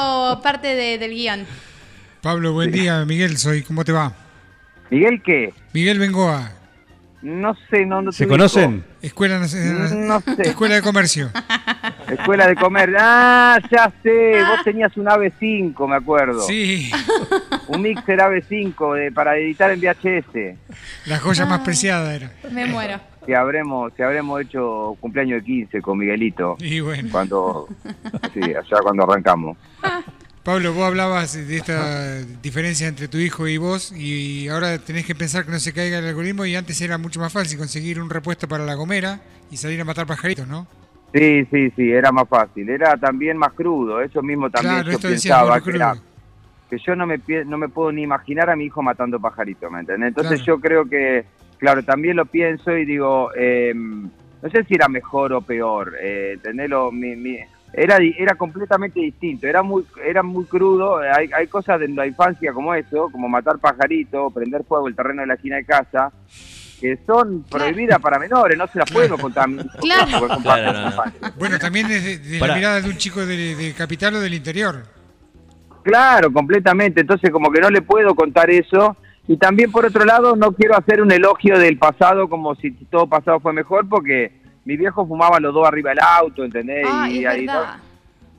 parte 0.41 0.69
de- 0.75 0.97
del 0.97 1.11
guion. 1.11 1.45
Pablo, 2.21 2.53
buen 2.53 2.71
día. 2.71 3.03
Miguel, 3.05 3.37
soy. 3.37 3.63
¿Cómo 3.63 3.83
te 3.83 3.91
va? 3.91 4.13
Miguel, 4.89 5.21
¿qué? 5.21 5.53
Miguel 5.73 5.99
Bengoa, 5.99 6.51
No 7.21 7.53
sé, 7.69 7.85
no, 7.85 8.01
no 8.01 8.11
te 8.11 8.17
¿Se 8.17 8.27
conocen? 8.27 8.85
Escuela, 9.01 9.39
Nacional- 9.39 10.07
No 10.07 10.21
sé. 10.21 10.41
Escuela 10.49 10.75
de 10.75 10.81
Comercio. 10.81 11.29
Escuela 12.09 12.47
de 12.47 12.55
comer. 12.55 12.93
Ah, 12.99 13.59
ya 13.71 13.91
sé, 14.03 14.41
vos 14.43 14.63
tenías 14.63 14.95
un 14.97 15.05
AV5, 15.05 15.87
me 15.87 15.95
acuerdo. 15.95 16.41
Sí, 16.41 16.91
Un 17.67 17.81
mixer 17.81 18.19
AV5 18.19 18.95
de, 18.95 19.11
para 19.11 19.37
editar 19.37 19.71
en 19.71 19.79
VHS. 19.79 20.57
la 21.05 21.19
joya 21.19 21.45
más 21.45 21.61
preciada 21.61 22.13
era. 22.13 22.31
Me 22.51 22.65
muero. 22.65 22.99
Que 23.25 23.35
habremos, 23.35 23.93
que 23.93 24.03
habremos 24.03 24.41
hecho 24.41 24.97
cumpleaños 24.99 25.39
de 25.41 25.45
15 25.45 25.81
con 25.81 25.97
Miguelito. 25.97 26.57
Y 26.59 26.81
bueno, 26.81 27.07
Cuando, 27.11 27.67
sí, 28.33 28.41
allá 28.43 28.77
cuando 28.81 29.03
arrancamos. 29.03 29.57
Pablo, 30.43 30.73
vos 30.73 30.83
hablabas 30.83 31.33
de 31.47 31.55
esta 31.55 32.19
diferencia 32.41 32.89
entre 32.89 33.07
tu 33.07 33.17
hijo 33.17 33.47
y 33.47 33.55
vos 33.57 33.93
y 33.95 34.49
ahora 34.49 34.77
tenés 34.77 35.05
que 35.05 35.15
pensar 35.15 35.45
que 35.45 35.51
no 35.51 35.59
se 35.59 35.71
caiga 35.71 35.99
el 35.99 36.05
algoritmo 36.07 36.45
y 36.45 36.57
antes 36.57 36.81
era 36.81 36.97
mucho 36.97 37.21
más 37.21 37.31
fácil 37.31 37.57
conseguir 37.57 38.01
un 38.01 38.09
repuesto 38.09 38.45
para 38.49 38.65
la 38.65 38.73
gomera 38.73 39.21
y 39.49 39.55
salir 39.55 39.79
a 39.79 39.85
matar 39.85 40.05
pajaritos, 40.05 40.45
¿no? 40.45 40.67
Sí, 41.13 41.45
sí, 41.51 41.69
sí, 41.75 41.91
era 41.91 42.11
más 42.11 42.27
fácil. 42.27 42.67
Era 42.69 42.97
también 42.97 43.37
más 43.37 43.53
crudo. 43.53 44.01
Eso 44.01 44.21
mismo 44.23 44.49
también 44.49 44.81
claro, 44.81 44.91
yo 44.91 44.99
pensaba 44.99 45.61
que, 45.61 45.69
era- 45.69 45.95
que 46.69 46.77
yo 46.79 46.95
no 46.95 47.05
me 47.05 47.19
no 47.45 47.57
me 47.57 47.69
puedo 47.69 47.91
ni 47.91 48.01
imaginar 48.01 48.49
a 48.49 48.55
mi 48.55 48.65
hijo 48.65 48.81
matando 48.81 49.19
pajaritos, 49.19 49.71
¿me 49.71 49.81
entendés? 49.81 50.07
Entonces 50.09 50.41
Claro. 50.41 50.57
yo 50.57 50.61
creo 50.61 50.85
que, 50.89 51.25
claro, 51.59 51.83
también 51.83 52.15
lo 52.15 52.25
pienso 52.25 52.75
y 52.75 52.85
digo, 52.85 53.29
eh, 53.35 53.73
no 53.75 54.49
sé 54.49 54.63
si 54.63 54.73
era 54.73 54.87
mejor 54.87 55.33
o 55.33 55.41
peor, 55.41 55.93
eh, 56.01 56.31
¿entendés? 56.33 56.69
Lo- 56.69 56.91
mi- 56.91 57.15
mi- 57.15 57.39
era, 57.75 57.97
era 57.97 58.35
completamente 58.35 58.99
distinto, 58.99 59.47
era 59.47 59.61
muy, 59.63 59.83
era 60.03 60.21
muy 60.23 60.45
crudo. 60.45 60.97
Hay, 60.97 61.29
hay 61.35 61.47
cosas 61.47 61.79
de 61.79 61.87
la 61.89 62.05
infancia 62.07 62.53
como 62.53 62.73
eso, 62.73 63.09
como 63.11 63.27
matar 63.29 63.57
pajaritos, 63.59 64.31
prender 64.33 64.63
fuego 64.63 64.87
el 64.87 64.95
terreno 64.95 65.21
de 65.21 65.27
la 65.27 65.33
esquina 65.35 65.55
de 65.57 65.65
casa, 65.65 66.11
que 66.83 66.99
son 67.07 67.43
prohibidas 67.43 67.97
para 67.99 68.19
menores, 68.19 68.57
no 68.57 68.67
se 68.67 68.77
las 68.77 68.91
podemos 68.91 69.17
contar 69.21 69.47
Claro. 69.79 70.27
no, 70.27 70.89
no. 70.89 71.03
Bueno, 71.37 71.57
también 71.57 71.87
desde, 71.87 72.17
desde 72.17 72.45
la 72.45 72.55
mirada 72.55 72.81
de 72.81 72.89
un 72.89 72.97
chico 72.97 73.25
de, 73.25 73.55
de 73.55 73.73
capital 73.73 74.15
o 74.15 74.19
del 74.19 74.33
interior. 74.33 74.83
Claro, 75.81 76.33
completamente. 76.33 76.99
Entonces, 76.99 77.31
como 77.31 77.49
que 77.51 77.61
no 77.61 77.69
le 77.69 77.81
puedo 77.83 78.13
contar 78.15 78.49
eso. 78.49 78.97
Y 79.29 79.37
también, 79.37 79.71
por 79.71 79.85
otro 79.85 80.03
lado, 80.03 80.35
no 80.35 80.51
quiero 80.51 80.77
hacer 80.77 81.01
un 81.01 81.09
elogio 81.09 81.57
del 81.57 81.77
pasado 81.77 82.27
como 82.27 82.53
si 82.55 82.71
todo 82.71 83.07
pasado 83.07 83.39
fue 83.39 83.53
mejor, 83.53 83.87
porque 83.87 84.33
mi 84.65 84.75
viejo 84.75 85.07
fumaba 85.07 85.39
los 85.39 85.53
dos 85.53 85.65
arriba 85.65 85.91
del 85.91 85.99
auto, 86.01 86.43
¿entendés? 86.43 86.85
Ah, 86.85 87.09
y 87.09 87.19
es 87.23 87.27
ahí 87.27 87.47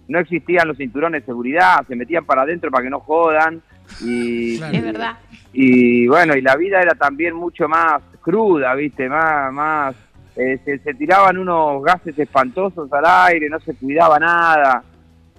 no, 0.06 0.18
existían 0.18 0.68
los 0.68 0.76
cinturones 0.76 1.22
de 1.22 1.26
seguridad, 1.26 1.78
se 1.88 1.96
metían 1.96 2.26
para 2.26 2.42
adentro 2.42 2.70
para 2.70 2.84
que 2.84 2.90
no 2.90 3.00
jodan. 3.00 3.62
Y, 4.02 4.58
Claro. 4.58 4.76
Es 4.76 4.82
verdad. 4.84 5.18
y 5.54 6.06
bueno, 6.08 6.36
y 6.36 6.42
la 6.42 6.56
vida 6.56 6.82
era 6.82 6.94
también 6.94 7.34
mucho 7.34 7.68
más 7.68 8.02
cruda, 8.25 8.75
¿viste? 8.75 9.09
Más, 9.09 9.52
más, 9.52 9.95
eh, 10.35 10.59
se, 10.64 10.78
se 10.78 10.95
tiraban 10.95 11.38
unos 11.38 11.83
gases 11.85 12.19
espantosos 12.19 12.93
al 12.93 13.04
aire, 13.07 13.49
no 13.49 13.61
se 13.61 13.75
cuidaba 13.75 14.19
nada. 14.19 14.83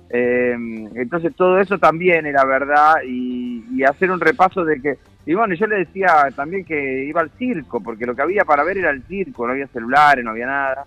Eh, 0.09 0.55
entonces 0.95 1.35
todo 1.35 1.59
eso 1.59 1.79
también 1.79 2.25
era 2.27 2.45
verdad 2.45 2.97
y, 3.05 3.65
y 3.71 3.83
hacer 3.83 4.11
un 4.11 4.19
repaso 4.19 4.63
de 4.63 4.79
que, 4.79 4.97
y 5.25 5.33
bueno, 5.33 5.55
yo 5.55 5.65
le 5.65 5.77
decía 5.77 6.27
también 6.35 6.63
que 6.63 7.05
iba 7.05 7.21
al 7.21 7.31
circo, 7.31 7.81
porque 7.81 8.05
lo 8.05 8.15
que 8.15 8.21
había 8.21 8.45
para 8.45 8.63
ver 8.63 8.77
era 8.77 8.91
el 8.91 9.01
circo, 9.03 9.45
no 9.45 9.53
había 9.53 9.67
celulares, 9.67 10.23
no 10.23 10.31
había 10.31 10.45
nada. 10.45 10.85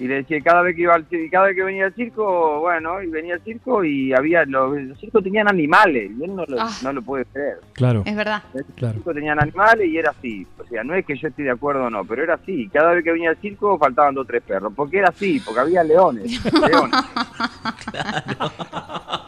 Y 0.00 0.08
le 0.08 0.14
decía, 0.16 0.40
cada 0.40 0.62
vez 0.62 0.74
que 0.74 0.82
iba 0.82 0.94
al 0.94 1.04
circo, 1.06 1.28
cada 1.30 1.46
vez 1.46 1.54
que 1.56 1.62
venía 1.62 1.84
al 1.86 1.94
circo, 1.94 2.60
bueno, 2.60 3.00
y 3.02 3.06
venía 3.06 3.34
al 3.34 3.42
circo 3.42 3.84
y 3.84 4.12
había, 4.12 4.44
los, 4.46 4.74
los 4.82 4.98
circos 4.98 5.22
tenían 5.22 5.48
animales, 5.48 6.10
y 6.18 6.24
él 6.24 6.34
no 6.34 6.44
lo, 6.46 6.60
Ah. 6.60 6.70
no 6.82 6.92
lo 6.92 7.02
puede 7.02 7.24
creer. 7.26 7.58
Claro, 7.74 8.02
Es 8.04 8.16
verdad. 8.16 8.42
Los 8.54 8.64
claro. 8.74 8.94
circos 8.94 9.14
tenían 9.14 9.40
animales 9.40 9.86
y 9.88 9.98
era 9.98 10.10
así. 10.10 10.44
O 10.58 10.64
sea, 10.66 10.82
no 10.82 10.94
es 10.94 11.04
que 11.06 11.16
yo 11.16 11.28
esté 11.28 11.42
de 11.44 11.50
acuerdo 11.50 11.84
o 11.84 11.90
no, 11.90 12.04
pero 12.04 12.22
era 12.24 12.34
así. 12.34 12.68
Cada 12.72 12.92
vez 12.94 13.04
que 13.04 13.12
venía 13.12 13.30
al 13.30 13.36
circo 13.36 13.78
faltaban 13.78 14.14
dos 14.14 14.24
o 14.24 14.26
tres 14.26 14.42
perros. 14.42 14.72
Porque 14.74 14.98
era 14.98 15.08
así, 15.10 15.40
porque 15.44 15.60
había 15.60 15.84
leones. 15.84 16.42
leones. 16.52 17.00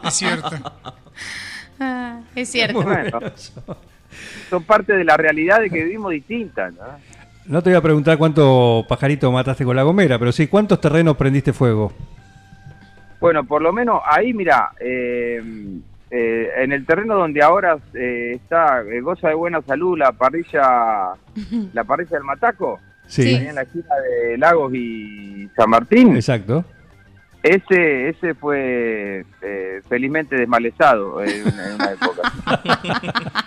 Es 0.04 0.14
cierto. 0.14 0.50
Ah, 1.80 2.20
es 2.34 2.48
cierto. 2.48 2.82
Bueno, 2.82 3.20
son 4.50 4.62
parte 4.64 4.92
de 4.94 5.04
la 5.04 5.16
realidad 5.16 5.60
de 5.60 5.70
que 5.70 5.82
vivimos 5.84 6.12
distintas. 6.12 6.72
¿no? 6.74 6.82
No 7.46 7.62
te 7.62 7.70
voy 7.70 7.76
a 7.76 7.82
preguntar 7.82 8.16
cuántos 8.16 8.86
pajaritos 8.86 9.32
mataste 9.32 9.64
con 9.64 9.76
la 9.76 9.82
gomera, 9.82 10.18
pero 10.18 10.32
sí, 10.32 10.46
¿cuántos 10.46 10.80
terrenos 10.80 11.16
prendiste 11.16 11.52
fuego? 11.52 11.92
Bueno, 13.20 13.44
por 13.44 13.60
lo 13.62 13.72
menos 13.72 14.00
ahí, 14.06 14.32
mira, 14.32 14.70
eh, 14.80 15.42
eh, 16.10 16.48
en 16.58 16.72
el 16.72 16.86
terreno 16.86 17.16
donde 17.16 17.42
ahora 17.42 17.78
eh, 17.94 18.32
está, 18.36 18.80
eh, 18.82 19.00
goza 19.00 19.28
de 19.28 19.34
buena 19.34 19.60
salud 19.62 19.98
la 19.98 20.12
parrilla, 20.12 21.10
la 21.72 21.84
parrilla 21.84 22.12
del 22.16 22.24
Mataco, 22.24 22.80
Sí, 23.06 23.34
ahí 23.34 23.46
en 23.48 23.54
la 23.56 23.62
esquina 23.62 23.94
de 23.96 24.38
Lagos 24.38 24.72
y 24.74 25.46
San 25.54 25.68
Martín. 25.68 26.16
exacto. 26.16 26.64
Ese, 27.42 28.08
ese 28.08 28.32
fue 28.32 29.22
eh, 29.42 29.82
felizmente 29.86 30.34
desmalezado 30.34 31.22
en, 31.22 31.46
en 31.46 31.74
una 31.74 31.92
época. 31.92 32.32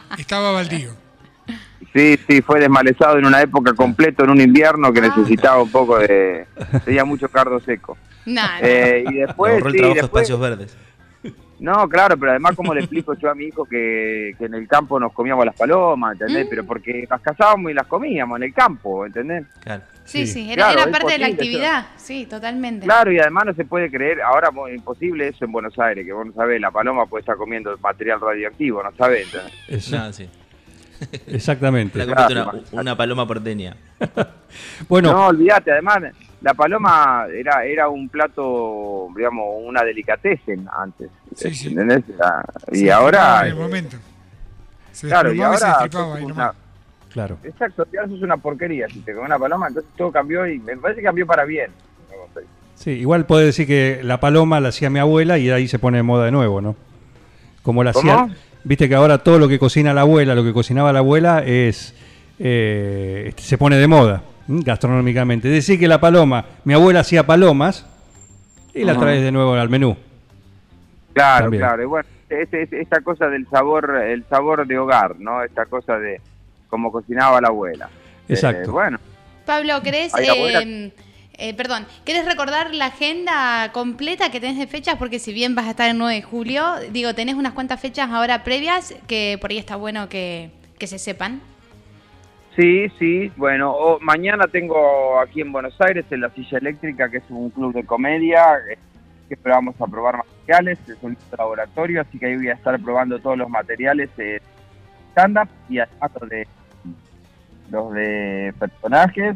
Estaba 0.19 0.51
baldío. 0.51 0.91
Sí, 1.97 2.19
sí, 2.29 2.41
fue 2.43 2.59
desmalezado 2.59 3.17
en 3.17 3.25
una 3.25 3.41
época 3.41 3.73
completo, 3.73 4.23
en 4.23 4.29
un 4.29 4.39
invierno 4.39 4.93
que 4.93 5.01
necesitaba 5.01 5.63
un 5.63 5.71
poco 5.71 5.97
de... 5.97 6.45
Tenía 6.85 7.03
mucho 7.03 7.27
cardo 7.27 7.59
seco. 7.59 7.97
Eh, 8.61 9.03
y 9.09 9.13
Le 9.13 9.25
después, 9.25 9.63
sí, 9.71 9.77
después... 9.79 10.03
espacios 10.03 10.39
verdes. 10.39 10.77
No, 11.59 11.89
claro, 11.89 12.15
pero 12.15 12.33
además 12.33 12.55
como 12.55 12.71
le 12.75 12.81
explico 12.81 13.15
yo 13.15 13.31
a 13.31 13.33
mi 13.33 13.45
hijo 13.45 13.65
que, 13.65 14.35
que 14.37 14.45
en 14.45 14.53
el 14.53 14.67
campo 14.67 14.99
nos 14.99 15.11
comíamos 15.11 15.43
las 15.43 15.55
palomas, 15.55 16.13
¿entendés? 16.13 16.45
Mm. 16.45 16.49
Pero 16.51 16.65
porque 16.67 17.07
las 17.09 17.19
cazábamos 17.19 17.71
y 17.71 17.73
las 17.73 17.87
comíamos 17.87 18.37
en 18.37 18.43
el 18.43 18.53
campo, 18.53 19.03
¿entendés? 19.03 19.45
Claro. 19.63 19.81
sí, 20.05 20.27
sí. 20.27 20.33
sí, 20.33 20.51
era, 20.51 20.65
Claro, 20.65 20.81
era 20.81 20.91
parte 20.91 21.13
de 21.13 21.17
la 21.17 21.27
actividad. 21.27 21.87
Sí, 21.95 22.27
totalmente. 22.27 22.85
Claro, 22.85 23.11
y 23.11 23.17
además 23.17 23.45
no 23.47 23.53
se 23.55 23.65
puede 23.65 23.89
creer, 23.89 24.21
ahora 24.21 24.51
imposible 24.71 25.29
eso 25.29 25.45
en 25.45 25.51
Buenos 25.51 25.79
Aires, 25.79 26.05
que 26.05 26.13
vos 26.13 26.27
no 26.27 26.33
sabés, 26.33 26.61
la 26.61 26.69
paloma 26.69 27.07
puede 27.07 27.21
estar 27.21 27.37
comiendo 27.37 27.75
material 27.79 28.21
radioactivo, 28.21 28.83
no 28.83 28.91
sabés, 28.95 29.25
¿entendés? 29.25 29.53
Eso, 29.67 29.97
No, 29.97 30.13
sí. 30.13 30.29
exactamente. 31.27 32.05
La 32.05 32.27
una, 32.29 32.51
una 32.71 32.97
paloma 32.97 33.27
porteña. 33.27 33.75
Bueno, 34.87 35.11
No, 35.11 35.27
olvídate, 35.27 35.71
además 35.71 35.97
la 36.41 36.53
paloma 36.53 37.25
era 37.31 37.65
era 37.65 37.89
un 37.89 38.07
plato, 38.09 39.09
digamos, 39.15 39.45
una 39.63 39.83
delicatessen 39.83 40.67
antes, 40.75 41.09
Sí, 41.35 41.53
sí. 41.53 41.67
¿entendés? 41.69 42.03
Ah, 42.23 42.43
Y 42.71 42.89
ahora... 42.89 43.41
En 43.41 43.47
el 43.49 43.55
momento. 43.55 43.97
Se 44.93 45.07
Claro, 45.07 45.33
y 45.33 45.37
se 45.37 45.43
ahora... 45.43 45.79
ahí 46.15 46.23
una- 46.23 46.53
claro. 47.11 47.37
Exacto, 47.43 47.85
y 47.91 47.97
ahora 47.97 48.09
sos 48.09 48.21
una 48.21 48.37
porquería, 48.37 48.87
si 48.87 48.99
te 49.01 49.13
comes 49.13 49.27
una 49.27 49.37
paloma, 49.37 49.67
entonces 49.67 49.91
todo 49.97 50.11
cambió 50.11 50.47
y 50.47 50.59
me 50.59 50.77
parece 50.77 51.01
que 51.01 51.05
cambió 51.05 51.27
para 51.27 51.43
bien. 51.43 51.69
Sí, 52.75 52.91
igual 52.91 53.25
puede 53.25 53.45
decir 53.47 53.67
que 53.67 53.99
la 54.03 54.19
paloma 54.19 54.59
la 54.59 54.69
hacía 54.69 54.89
mi 54.89 54.99
abuela 54.99 55.37
y 55.37 55.49
ahí 55.49 55.67
se 55.67 55.79
pone 55.79 55.97
de 55.97 56.03
moda 56.03 56.25
de 56.25 56.31
nuevo, 56.31 56.61
¿no? 56.61 56.75
Como 57.63 57.83
la 57.83 57.91
¿Cómo? 57.91 58.11
hacía. 58.11 58.35
Viste 58.67 58.89
que 58.89 58.95
ahora 58.95 59.17
todo 59.19 59.39
lo 59.39 59.47
que 59.47 59.57
cocina 59.57 59.93
la 59.93 60.01
abuela, 60.01 60.35
lo 60.35 60.43
que 60.43 60.51
cocinaba 60.51 60.91
la 60.91 60.99
abuela 60.99 61.41
es. 61.45 61.95
eh, 62.39 63.31
se 63.37 63.57
pone 63.57 63.77
de 63.77 63.87
moda 63.87 64.21
gastronómicamente. 64.47 65.47
Decir 65.47 65.79
que 65.79 65.87
la 65.87 65.99
paloma, 66.01 66.43
mi 66.65 66.73
abuela 66.73 66.99
hacía 66.99 67.25
palomas 67.25 67.85
y 68.73 68.83
la 68.83 68.91
Ajá. 68.91 69.01
traes 69.01 69.23
de 69.23 69.31
nuevo 69.31 69.53
al 69.53 69.69
menú. 69.69 69.95
Claro, 71.13 71.45
También. 71.45 71.61
claro, 71.63 71.81
y 71.81 71.85
bueno, 71.85 72.07
es- 72.29 72.53
es- 72.53 72.73
esta 72.73 73.01
cosa 73.01 73.27
del 73.27 73.47
sabor, 73.49 73.95
el 74.03 74.23
sabor 74.29 74.67
de 74.67 74.77
hogar, 74.77 75.17
¿no? 75.19 75.41
Esta 75.43 75.65
cosa 75.65 75.97
de 75.97 76.21
cómo 76.69 76.91
cocinaba 76.91 77.41
la 77.41 77.47
abuela. 77.47 77.89
Exacto. 78.29 78.69
Eh, 78.69 78.73
bueno, 78.73 78.99
Pablo, 79.45 79.81
¿querés, 79.81 80.13
Ay, 80.13 80.27
abuela. 80.27 80.59
Eh, 81.37 81.53
perdón, 81.53 81.85
¿querés 82.05 82.25
recordar 82.25 82.73
la 82.73 82.87
agenda 82.87 83.71
completa 83.71 84.31
que 84.31 84.39
tenés 84.39 84.57
de 84.57 84.67
fechas? 84.67 84.95
Porque 84.97 85.19
si 85.19 85.33
bien 85.33 85.53
vas 85.55 85.67
a 85.67 85.71
estar 85.71 85.89
el 85.89 85.97
9 85.97 86.15
de 86.15 86.21
julio, 86.21 86.63
digo, 86.91 87.13
tenés 87.13 87.35
unas 87.35 87.53
cuantas 87.53 87.79
fechas 87.79 88.09
ahora 88.09 88.43
previas 88.43 88.95
que 89.07 89.37
por 89.39 89.51
ahí 89.51 89.57
está 89.57 89.75
bueno 89.75 90.09
que, 90.09 90.49
que 90.79 90.87
se 90.87 90.97
sepan. 90.99 91.41
Sí, 92.55 92.89
sí, 92.97 93.31
bueno, 93.35 93.71
o- 93.71 93.99
mañana 93.99 94.45
tengo 94.47 95.19
aquí 95.19 95.41
en 95.41 95.51
Buenos 95.51 95.79
Aires 95.79 96.05
en 96.09 96.21
la 96.21 96.31
Silla 96.31 96.57
Eléctrica, 96.57 97.07
que 97.09 97.17
es 97.17 97.23
un 97.29 97.51
club 97.51 97.71
de 97.73 97.85
comedia, 97.85 98.55
eh, 98.71 98.77
que 99.29 99.37
vamos 99.43 99.75
a 99.79 99.85
probar 99.85 100.17
materiales, 100.17 100.79
es 100.89 100.97
un 101.01 101.15
laboratorio, 101.37 102.01
así 102.01 102.17
que 102.17 102.25
ahí 102.25 102.35
voy 102.37 102.47
a 102.49 102.53
estar 102.53 102.79
probando 102.79 103.19
todos 103.19 103.37
los 103.37 103.47
materiales 103.47 104.09
de 104.17 104.41
stand-up 105.11 105.49
y 105.69 105.77
además 105.79 106.11
los 106.19 106.29
de, 106.29 106.47
los 107.69 107.93
de 107.93 108.53
personajes. 108.57 109.35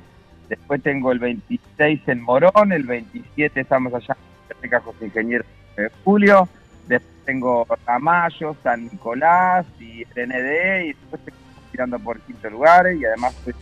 Después 0.51 0.83
tengo 0.83 1.13
el 1.13 1.19
26 1.19 2.01
en 2.07 2.21
Morón, 2.23 2.73
el 2.73 2.83
27 2.83 3.61
estamos 3.61 3.93
allá 3.93 4.17
en 4.61 4.69
Cajos 4.69 4.95
Ingenieros 5.01 5.47
de 5.77 5.89
Julio, 6.03 6.49
después 6.89 7.09
tengo 7.25 7.65
Ramallo, 7.87 8.53
San 8.61 8.83
Nicolás 8.83 9.65
y 9.79 10.01
el 10.13 10.27
ND, 10.27 10.83
y 10.83 10.87
después 10.89 11.21
tengo 11.23 11.37
tirando 11.71 11.97
por 11.99 12.19
quinto 12.19 12.49
lugar 12.49 12.87
y 12.93 13.05
además 13.05 13.33
soy 13.45 13.53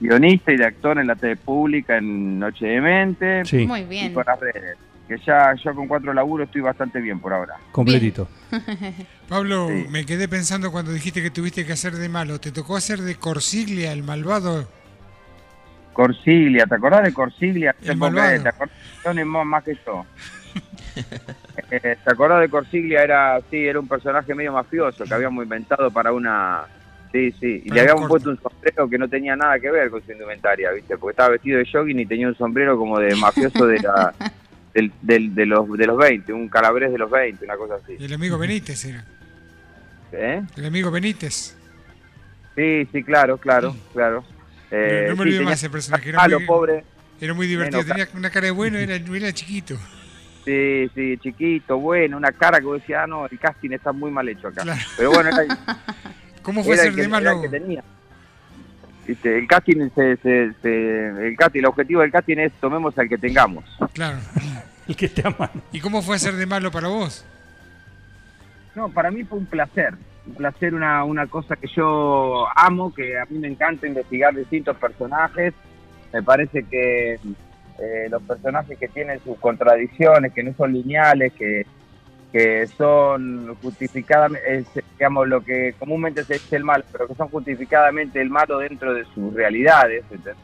guionista 0.00 0.50
y 0.52 0.56
de 0.56 0.64
actor 0.66 0.98
en 0.98 1.06
la 1.06 1.14
TV 1.14 1.36
pública 1.36 1.98
en 1.98 2.40
Noche 2.40 2.66
de 2.66 2.80
Mente 2.80 3.44
Sí, 3.44 3.64
Muy 3.64 3.82
y 3.82 3.84
bien. 3.84 4.12
con 4.12 4.24
las 4.26 4.40
redes. 4.40 4.76
Que 5.06 5.16
ya 5.24 5.54
yo 5.54 5.72
con 5.72 5.86
cuatro 5.86 6.12
laburos 6.12 6.46
estoy 6.48 6.62
bastante 6.62 7.00
bien 7.00 7.20
por 7.20 7.32
ahora. 7.32 7.54
completito. 7.70 8.28
Pablo, 9.28 9.68
Sí. 9.68 9.86
me 9.88 10.04
quedé 10.04 10.26
pensando 10.26 10.72
cuando 10.72 10.90
dijiste 10.92 11.22
que 11.22 11.30
tuviste 11.30 11.64
que 11.64 11.74
hacer 11.74 11.94
de 11.94 12.08
malo. 12.08 12.40
¿Te 12.40 12.50
tocó 12.50 12.76
hacer 12.76 13.00
de 13.02 13.14
Corsiglia, 13.14 13.92
el 13.92 14.02
malvado? 14.02 14.68
Corsiglia, 15.96 16.66
¿te 16.66 16.74
acordás 16.74 17.02
de 17.04 17.14
Corsiglia? 17.14 17.74
¿Te 17.82 17.92
acordás 17.92 18.44
de 18.44 18.52
Tony 19.02 19.24
Moss 19.24 19.46
más 19.46 19.64
que 19.64 19.74
yo? 19.86 20.04
Eh, 21.70 21.96
¿Te 22.04 22.12
acordás 22.12 22.40
de 22.42 22.48
Corsiglia? 22.48 23.02
Era, 23.02 23.40
sí, 23.50 23.66
era 23.66 23.80
un 23.80 23.88
personaje 23.88 24.34
medio 24.34 24.52
mafioso 24.52 25.04
que 25.04 25.12
habíamos 25.14 25.42
inventado 25.42 25.90
para 25.90 26.12
una... 26.12 26.62
Sí, 27.12 27.32
sí, 27.32 27.62
y 27.64 27.70
le 27.70 27.80
habíamos 27.80 28.08
puesto 28.08 28.30
un 28.30 28.38
sombrero 28.40 28.88
que 28.88 28.98
no 28.98 29.08
tenía 29.08 29.34
nada 29.36 29.58
que 29.58 29.70
ver 29.70 29.90
con 29.90 30.02
su 30.04 30.12
indumentaria, 30.12 30.70
¿viste? 30.72 30.96
Porque 30.98 31.12
estaba 31.12 31.30
vestido 31.30 31.58
de 31.58 31.66
jogging 31.70 31.98
y 32.00 32.06
tenía 32.06 32.28
un 32.28 32.36
sombrero 32.36 32.76
como 32.78 32.98
de 32.98 33.14
mafioso 33.16 33.66
de 33.66 33.80
la... 33.80 34.14
Del, 34.74 34.92
del- 35.00 35.34
de, 35.34 35.46
los, 35.46 35.72
de 35.72 35.86
los 35.86 35.96
20, 35.96 36.32
un 36.34 36.48
calabrés 36.50 36.92
de 36.92 36.98
los 36.98 37.10
20, 37.10 37.42
una 37.46 37.56
cosa 37.56 37.76
así. 37.82 37.96
El 37.98 38.12
amigo 38.12 38.36
Benítez 38.36 38.84
era. 38.84 39.02
¿Eh? 40.12 40.42
El 40.56 40.66
amigo 40.66 40.90
Benítez. 40.90 41.56
Sí, 42.54 42.86
sí, 42.92 43.02
claro, 43.02 43.38
claro, 43.38 43.74
claro. 43.94 44.22
Eh, 44.70 45.06
no 45.08 45.16
me 45.16 45.22
olvido 45.22 45.42
más 45.44 45.54
ese 45.54 45.70
personaje. 45.70 46.08
Era 46.08 46.18
malo, 46.18 46.38
muy, 46.40 46.46
pobre. 46.46 46.84
era 47.20 47.34
muy 47.34 47.46
divertido. 47.46 47.82
Menos 47.82 47.96
Tenía 47.96 48.08
una 48.18 48.30
cara 48.30 48.46
de 48.46 48.50
bueno, 48.52 48.78
era, 48.78 48.94
era 48.96 49.32
chiquito. 49.32 49.76
Sí, 50.44 50.88
sí, 50.94 51.16
chiquito, 51.18 51.78
bueno, 51.78 52.16
una 52.16 52.30
cara 52.32 52.58
que 52.60 52.66
vos 52.66 52.80
decías, 52.80 53.00
ah, 53.02 53.06
no, 53.06 53.26
el 53.26 53.38
casting 53.38 53.70
está 53.72 53.90
muy 53.92 54.10
mal 54.12 54.28
hecho 54.28 54.48
acá. 54.48 54.62
Claro. 54.62 54.80
Pero 54.96 55.10
bueno, 55.10 55.30
era, 55.30 55.58
¿Cómo 56.42 56.62
fue 56.62 56.74
era 56.74 56.82
ser 56.84 56.90
el 56.90 56.94
que, 56.94 57.00
de 57.00 57.04
el 57.06 57.10
malo? 57.10 57.42
que 57.42 57.48
tenía. 57.48 57.82
Viste, 59.08 59.38
el 59.38 59.46
casting, 59.48 59.88
se, 59.94 60.16
se- 60.18 60.52
se- 60.62 61.28
el 61.28 61.36
casting, 61.36 61.60
el 61.60 61.66
objetivo 61.66 62.00
del 62.00 62.10
casting 62.12 62.36
es 62.38 62.52
tomemos 62.60 62.96
al 62.98 63.08
que 63.08 63.18
tengamos. 63.18 63.64
Claro. 63.92 64.18
El 64.88 64.94
que 64.94 65.06
esté 65.06 65.26
a 65.26 65.30
mano. 65.30 65.62
¿Y 65.72 65.80
cómo 65.80 66.00
fue 66.00 66.16
ser 66.16 66.34
de 66.34 66.46
malo 66.46 66.70
para 66.70 66.86
vos? 66.86 67.24
No, 68.76 68.88
para 68.88 69.10
mí 69.10 69.24
fue 69.24 69.38
un 69.38 69.46
placer, 69.46 69.94
un 70.26 70.34
placer, 70.34 70.74
una, 70.74 71.04
una 71.04 71.26
cosa 71.26 71.56
que 71.56 71.68
yo 71.68 72.46
amo, 72.54 72.92
que 72.92 73.18
a 73.18 73.24
mí 73.26 73.38
me 73.38 73.48
encanta 73.48 73.86
investigar 73.86 74.34
distintos 74.34 74.76
personajes. 74.76 75.54
Me 76.12 76.22
parece 76.22 76.64
que 76.64 77.14
eh, 77.14 78.08
los 78.10 78.22
personajes 78.22 78.78
que 78.78 78.88
tienen 78.88 79.20
sus 79.20 79.38
contradicciones, 79.38 80.32
que 80.32 80.42
no 80.42 80.52
son 80.54 80.72
lineales, 80.72 81.32
que, 81.34 81.66
que 82.32 82.66
son 82.66 83.54
justificadamente, 83.62 84.84
digamos, 84.92 85.28
lo 85.28 85.42
que 85.42 85.74
comúnmente 85.78 86.24
se 86.24 86.34
dice 86.34 86.56
el 86.56 86.64
mal, 86.64 86.84
pero 86.90 87.06
que 87.06 87.14
son 87.14 87.28
justificadamente 87.28 88.20
el 88.20 88.30
malo 88.30 88.58
dentro 88.58 88.94
de 88.94 89.04
sus 89.14 89.32
realidades. 89.34 90.04
¿entendés? 90.10 90.36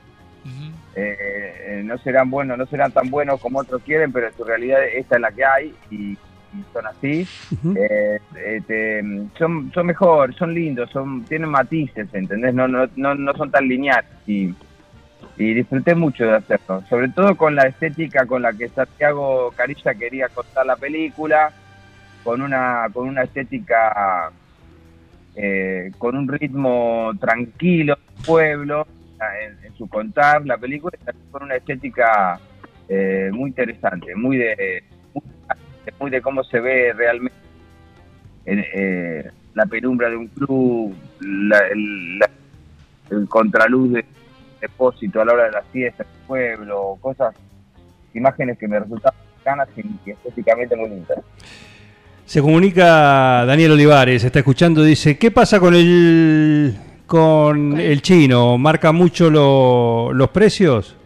Eh, 0.94 1.16
eh, 1.66 1.82
no 1.84 1.96
serán 1.98 2.30
buenos, 2.30 2.58
no 2.58 2.66
serán 2.66 2.92
tan 2.92 3.10
buenos 3.10 3.40
como 3.40 3.60
otros 3.60 3.82
quieren, 3.82 4.12
pero 4.12 4.28
en 4.28 4.36
su 4.36 4.44
realidad 4.44 4.84
esta 4.84 5.14
es 5.14 5.20
la 5.22 5.32
que 5.32 5.44
hay 5.44 5.74
y 5.90 6.18
son 6.72 6.86
así. 6.86 7.26
Eh, 7.76 8.18
eh, 8.36 8.60
te- 8.66 9.02
son, 9.38 9.70
son 9.72 9.86
mejor, 9.86 10.34
son 10.34 10.52
lindos, 10.54 10.90
son, 10.90 11.24
tienen 11.24 11.48
matices, 11.48 12.08
¿entendés? 12.12 12.52
No, 12.54 12.68
no, 12.68 12.86
no, 12.96 13.14
no 13.14 13.32
son 13.34 13.50
tan 13.50 13.66
lineales 13.66 14.10
y, 14.26 14.54
y 15.36 15.54
disfruté 15.54 15.94
mucho 15.94 16.24
de 16.24 16.36
hacerlo, 16.36 16.82
sobre 16.88 17.08
todo 17.08 17.36
con 17.36 17.54
la 17.54 17.62
estética 17.68 18.26
con 18.26 18.42
la 18.42 18.52
que 18.52 18.68
Santiago 18.68 19.50
Carilla 19.56 19.94
quería 19.94 20.28
contar 20.28 20.66
la 20.66 20.76
película, 20.76 21.52
con 22.22 22.42
una, 22.42 22.86
con 22.92 23.08
una 23.08 23.22
estética, 23.22 24.30
eh, 25.34 25.90
con 25.98 26.16
un 26.16 26.28
ritmo 26.28 27.12
tranquilo, 27.20 27.96
pueblo, 28.26 28.86
en, 29.42 29.64
en 29.66 29.74
su 29.74 29.88
contar 29.88 30.44
la 30.46 30.58
película, 30.58 30.96
y 31.00 31.04
también 31.04 31.30
con 31.30 31.42
una 31.44 31.56
estética 31.56 32.38
eh, 32.88 33.30
muy 33.32 33.48
interesante, 33.50 34.14
muy 34.14 34.36
de, 34.36 34.84
muy, 35.84 35.92
muy 36.00 36.10
de 36.10 36.20
cómo 36.22 36.44
se 36.44 36.60
ve 36.60 36.92
realmente 36.92 37.36
eh, 38.46 38.64
eh, 38.74 39.30
la 39.54 39.66
penumbra 39.66 40.08
de 40.10 40.16
un 40.16 40.28
club, 40.28 40.94
la- 41.20 41.66
el, 41.68 42.18
la- 42.18 42.30
el 43.10 43.28
contraluz 43.28 43.92
de 43.92 44.04
depósito 44.60 45.20
a 45.20 45.24
la 45.24 45.32
hora 45.32 45.44
de 45.44 45.52
la 45.52 45.62
fiesta, 45.62 46.02
el 46.04 46.26
pueblo, 46.26 46.96
cosas, 47.00 47.34
imágenes 48.14 48.58
que 48.58 48.68
me 48.68 48.78
resultaban 48.78 49.18
ganas 49.44 49.68
y 49.76 50.10
estéticamente 50.10 50.76
muy 50.76 50.88
lindas. 50.90 51.18
Se 52.24 52.40
comunica 52.40 53.44
Daniel 53.44 53.72
Olivares, 53.72 54.24
está 54.24 54.38
escuchando, 54.38 54.82
dice, 54.82 55.18
¿qué 55.18 55.30
pasa 55.30 55.60
con 55.60 55.74
el 55.74 56.74
con 57.06 57.78
el 57.78 58.00
chino? 58.00 58.56
¿Marca 58.56 58.90
mucho 58.92 59.28
lo- 59.30 60.12
los 60.14 60.30
precios? 60.30 60.96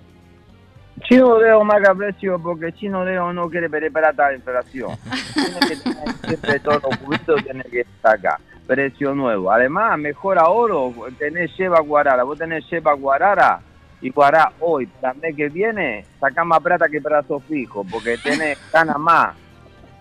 Chino 1.03 1.39
Leo 1.39 1.63
marca 1.65 1.95
precio 1.95 2.39
porque 2.43 2.73
Chino 2.73 3.05
Leo 3.05 3.33
no 3.33 3.49
quiere 3.51 3.69
preparar 3.69 4.15
la 4.17 4.35
inflación. 4.35 4.97
Tiene 5.35 5.61
que 5.61 5.77
tener 5.77 6.15
siempre 6.27 6.61
todos 6.61 6.83
los 6.83 6.97
juguetes 6.97 7.45
tiene 7.45 7.65
que 7.65 7.81
estar 7.81 8.15
acá. 8.15 8.41
Precio 8.67 9.15
nuevo. 9.15 9.53
Además, 9.53 9.99
mejor 9.99 10.39
oro, 10.39 10.93
tenés 11.19 11.57
lleva 11.57 11.81
guarara. 11.81 12.25
Vos 12.25 12.39
tenés 12.39 12.69
lleva 12.71 12.95
guarara 12.95 13.61
y 14.01 14.11
guará 14.11 14.53
hoy, 14.61 14.87
para 14.87 15.13
el 15.15 15.21
mes 15.21 15.37
que 15.37 15.49
viene, 15.49 16.05
sacás 16.21 16.45
más 16.45 16.61
plata 16.61 16.87
que 16.89 17.01
plazo 17.01 17.41
fijo, 17.41 17.85
porque 17.85 18.19
tenés, 18.19 18.59
gana 18.73 18.99
más. 18.99 19.35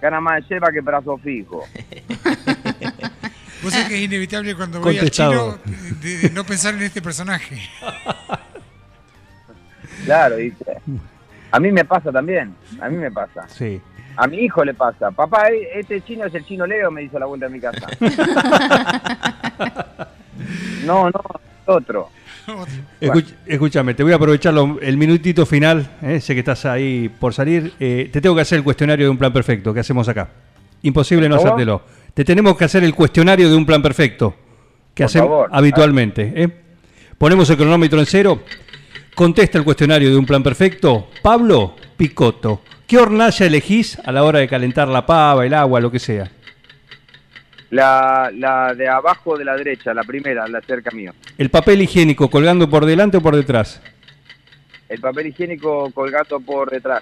Gana 0.01 0.19
más 0.19 0.47
de 0.47 0.55
lleva 0.55 0.71
que 0.71 0.81
plazo 0.81 1.17
fijo. 1.17 1.63
Vos 3.63 3.73
sabés 3.73 3.87
que 3.87 3.95
es 3.95 4.01
inevitable 4.01 4.55
cuando 4.55 4.79
voy 4.79 4.97
al 4.97 5.09
chino 5.09 5.57
de, 6.01 6.17
de 6.17 6.29
no 6.31 6.43
pensar 6.43 6.73
en 6.75 6.83
este 6.83 7.01
personaje. 7.01 7.61
Claro, 10.05 10.37
¿viste? 10.37 10.77
A 11.51 11.59
mí 11.59 11.71
me 11.71 11.85
pasa 11.85 12.11
también, 12.11 12.53
a 12.81 12.89
mí 12.89 12.97
me 12.97 13.11
pasa. 13.11 13.47
Sí. 13.49 13.79
A 14.17 14.27
mi 14.27 14.37
hijo 14.37 14.63
le 14.63 14.73
pasa. 14.73 15.11
Papá, 15.11 15.49
e- 15.49 15.79
este 15.79 16.01
chino 16.01 16.25
es 16.25 16.33
el 16.35 16.45
chino 16.45 16.65
Leo, 16.65 16.89
me 16.91 17.01
dice 17.01 17.17
a 17.17 17.21
la 17.21 17.25
vuelta 17.25 17.47
de 17.47 17.53
mi 17.53 17.59
casa. 17.59 17.87
No, 20.85 21.09
no, 21.09 21.21
otro. 21.65 22.09
Escuch- 23.01 23.33
escúchame, 23.47 23.93
te 23.95 24.03
voy 24.03 24.11
a 24.11 24.15
aprovechar 24.17 24.53
lo- 24.53 24.79
el 24.79 24.97
minutito 24.97 25.45
final, 25.45 25.87
eh, 26.01 26.19
sé 26.21 26.33
que 26.33 26.39
estás 26.41 26.65
ahí 26.65 27.09
por 27.09 27.33
salir. 27.33 27.73
eh, 27.79 28.09
te 28.11 28.21
tengo 28.21 28.35
que 28.35 28.41
hacer 28.41 28.59
el 28.59 28.63
cuestionario 28.63 29.05
de 29.05 29.09
un 29.09 29.17
plan 29.17 29.33
perfecto 29.33 29.73
que 29.73 29.79
hacemos 29.79 30.07
acá. 30.07 30.29
Imposible 30.83 31.27
no 31.27 31.37
hacértelo. 31.37 31.81
Te 32.13 32.23
tenemos 32.23 32.55
que 32.55 32.65
hacer 32.65 32.83
el 32.83 32.93
cuestionario 32.93 33.49
de 33.49 33.55
un 33.55 33.65
plan 33.65 33.81
perfecto 33.81 34.35
que 34.93 35.03
Por 35.03 35.09
hacemos 35.09 35.27
favor. 35.29 35.49
habitualmente. 35.51 36.31
eh. 36.35 36.49
Ponemos 37.17 37.49
el 37.49 37.57
cronómetro 37.57 37.99
en 37.99 38.05
cero. 38.05 38.43
Contesta 39.15 39.57
el 39.57 39.63
cuestionario 39.63 40.09
de 40.09 40.17
un 40.17 40.25
plan 40.25 40.43
perfecto. 40.43 41.07
Pablo 41.21 41.73
Picotto. 41.95 42.61
¿Qué 42.85 42.97
hornalla 42.97 43.45
elegís 43.45 43.97
a 44.03 44.11
la 44.11 44.25
hora 44.25 44.39
de 44.39 44.47
calentar 44.49 44.89
la 44.89 45.05
pava, 45.05 45.45
el 45.45 45.53
agua, 45.53 45.79
lo 45.79 45.89
que 45.89 45.99
sea? 45.99 46.29
La, 47.69 48.29
la 48.33 48.73
de 48.73 48.89
abajo 48.89 49.37
de 49.37 49.45
la 49.45 49.55
derecha, 49.55 49.93
la 49.93 50.03
primera, 50.03 50.45
la 50.49 50.59
cerca 50.59 50.91
mío. 50.91 51.13
¿El 51.37 51.49
papel 51.49 51.81
higiénico 51.81 52.29
colgando 52.29 52.69
por 52.69 52.85
delante 52.85 53.15
o 53.17 53.21
por 53.21 53.37
detrás? 53.37 53.81
El 54.89 54.99
papel 54.99 55.27
higiénico 55.27 55.89
colgado 55.91 56.41
por 56.41 56.69
detrás. 56.69 57.01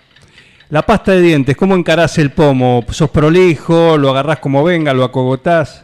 La 0.70 0.84
pasta 0.84 1.14
de 1.14 1.22
dientes, 1.22 1.58
¿cómo 1.58 1.76
encarás 1.76 2.20
el 2.20 2.32
pomo? 2.32 2.86
¿Sos 2.90 3.10
prolijo? 3.10 3.98
¿Lo 3.98 4.12
agarrás 4.12 4.38
como 4.38 4.64
venga? 4.64 4.94
¿Lo 4.94 5.04
acogotás? 5.04 5.84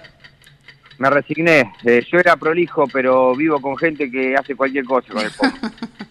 Me 1.00 1.10
resigné. 1.10 1.72
Eh, 1.84 2.06
yo 2.12 2.20
era 2.20 2.36
prolijo, 2.38 2.86
pero 2.88 3.36
vivo 3.36 3.60
con 3.60 3.76
gente 3.78 4.12
que 4.12 4.36
hace 4.36 4.56
cualquier 4.56 4.86
cosa 4.86 5.12
con 5.12 5.26
el 5.26 5.32
pomo. 5.32 5.52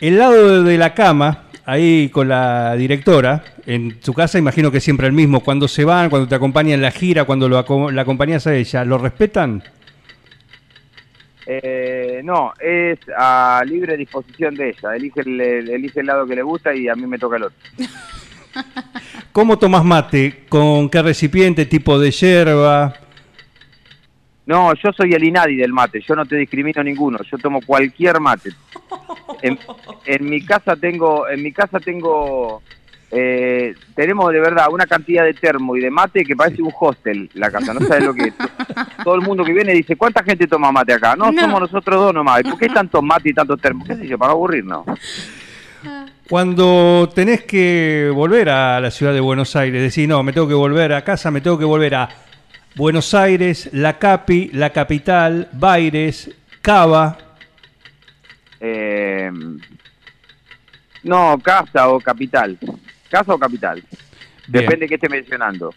El 0.00 0.18
lado 0.18 0.62
de 0.62 0.78
la 0.78 0.94
cama, 0.94 1.44
ahí 1.64 2.08
con 2.10 2.28
la 2.28 2.74
directora, 2.76 3.44
en 3.66 3.98
su 4.00 4.14
casa 4.14 4.38
imagino 4.38 4.70
que 4.70 4.80
siempre 4.80 5.06
el 5.06 5.12
mismo. 5.12 5.40
Cuando 5.40 5.66
se 5.68 5.84
van, 5.84 6.08
cuando 6.10 6.28
te 6.28 6.34
acompañan 6.34 6.74
en 6.74 6.82
la 6.82 6.90
gira, 6.90 7.24
cuando 7.24 7.48
lo 7.48 7.58
aco- 7.58 7.90
la 7.90 8.02
acompañas 8.02 8.46
a 8.46 8.54
ella, 8.54 8.84
¿lo 8.84 8.98
respetan? 8.98 9.62
Eh, 11.46 12.20
no, 12.24 12.52
es 12.60 12.98
a 13.16 13.62
libre 13.66 13.96
disposición 13.96 14.54
de 14.54 14.70
ella. 14.70 14.94
Elige 14.94 15.20
el, 15.22 15.40
elige 15.40 16.00
el 16.00 16.06
lado 16.06 16.26
que 16.26 16.36
le 16.36 16.42
gusta 16.42 16.74
y 16.74 16.88
a 16.88 16.94
mí 16.94 17.06
me 17.06 17.18
toca 17.18 17.36
el 17.38 17.44
otro. 17.44 17.56
¿Cómo 19.32 19.58
tomás 19.58 19.84
mate? 19.84 20.44
¿Con 20.48 20.88
qué 20.90 21.00
recipiente? 21.02 21.64
¿Tipo 21.66 21.98
de 21.98 22.10
yerba? 22.10 22.94
No, 24.48 24.72
yo 24.82 24.92
soy 24.94 25.12
el 25.12 25.22
Inadi 25.24 25.56
del 25.56 25.74
mate, 25.74 26.00
yo 26.00 26.16
no 26.16 26.24
te 26.24 26.36
discrimino 26.36 26.82
ninguno, 26.82 27.18
yo 27.30 27.36
tomo 27.36 27.60
cualquier 27.60 28.18
mate. 28.18 28.50
En, 29.42 29.58
en 30.06 30.24
mi 30.30 30.40
casa 30.42 30.74
tengo, 30.74 31.28
en 31.28 31.42
mi 31.42 31.52
casa 31.52 31.78
tengo, 31.78 32.62
eh, 33.10 33.74
tenemos 33.94 34.32
de 34.32 34.40
verdad 34.40 34.68
una 34.72 34.86
cantidad 34.86 35.24
de 35.24 35.34
termo 35.34 35.76
y 35.76 35.80
de 35.80 35.90
mate 35.90 36.24
que 36.24 36.34
parece 36.34 36.62
un 36.62 36.72
hostel 36.80 37.28
la 37.34 37.50
casa, 37.50 37.74
no 37.74 37.80
sabes 37.86 38.04
lo 38.04 38.14
que 38.14 38.28
es. 38.28 38.34
Todo 39.04 39.16
el 39.16 39.20
mundo 39.20 39.44
que 39.44 39.52
viene 39.52 39.74
dice, 39.74 39.96
¿cuánta 39.96 40.22
gente 40.24 40.46
toma 40.46 40.72
mate 40.72 40.94
acá? 40.94 41.14
No, 41.14 41.30
No. 41.30 41.42
somos 41.42 41.60
nosotros 41.60 42.00
dos 42.00 42.14
nomás. 42.14 42.40
¿Y 42.40 42.44
¿Por 42.44 42.58
qué 42.58 42.68
tantos 42.70 43.02
mate 43.02 43.28
y 43.28 43.34
tantos 43.34 43.60
termos? 43.60 43.86
¿Qué 43.86 43.96
sé 43.96 44.08
yo? 44.08 44.16
Para 44.16 44.30
no 44.30 44.36
aburrirnos. 44.36 44.86
Cuando 46.28 47.10
tenés 47.14 47.44
que 47.44 48.10
volver 48.14 48.48
a 48.48 48.80
la 48.80 48.90
ciudad 48.90 49.12
de 49.12 49.20
Buenos 49.20 49.56
Aires, 49.56 49.80
decís, 49.82 50.08
no, 50.08 50.22
me 50.22 50.32
tengo 50.32 50.48
que 50.48 50.54
volver 50.54 50.92
a 50.94 51.02
casa, 51.04 51.30
me 51.30 51.40
tengo 51.42 51.58
que 51.58 51.64
volver 51.64 51.94
a 51.94 52.08
Buenos 52.78 53.12
Aires, 53.12 53.70
La 53.72 53.98
Capi, 53.98 54.50
La 54.52 54.70
Capital, 54.70 55.48
Baires, 55.50 56.30
Cava. 56.62 57.18
Eh, 58.60 59.28
no, 61.02 61.40
casa 61.42 61.88
o 61.88 61.98
capital. 61.98 62.56
Casa 63.10 63.34
o 63.34 63.38
capital. 63.38 63.82
Bien. 64.46 64.62
Depende 64.62 64.84
de 64.84 64.88
qué 64.90 64.94
esté 64.94 65.08
mencionando. 65.08 65.74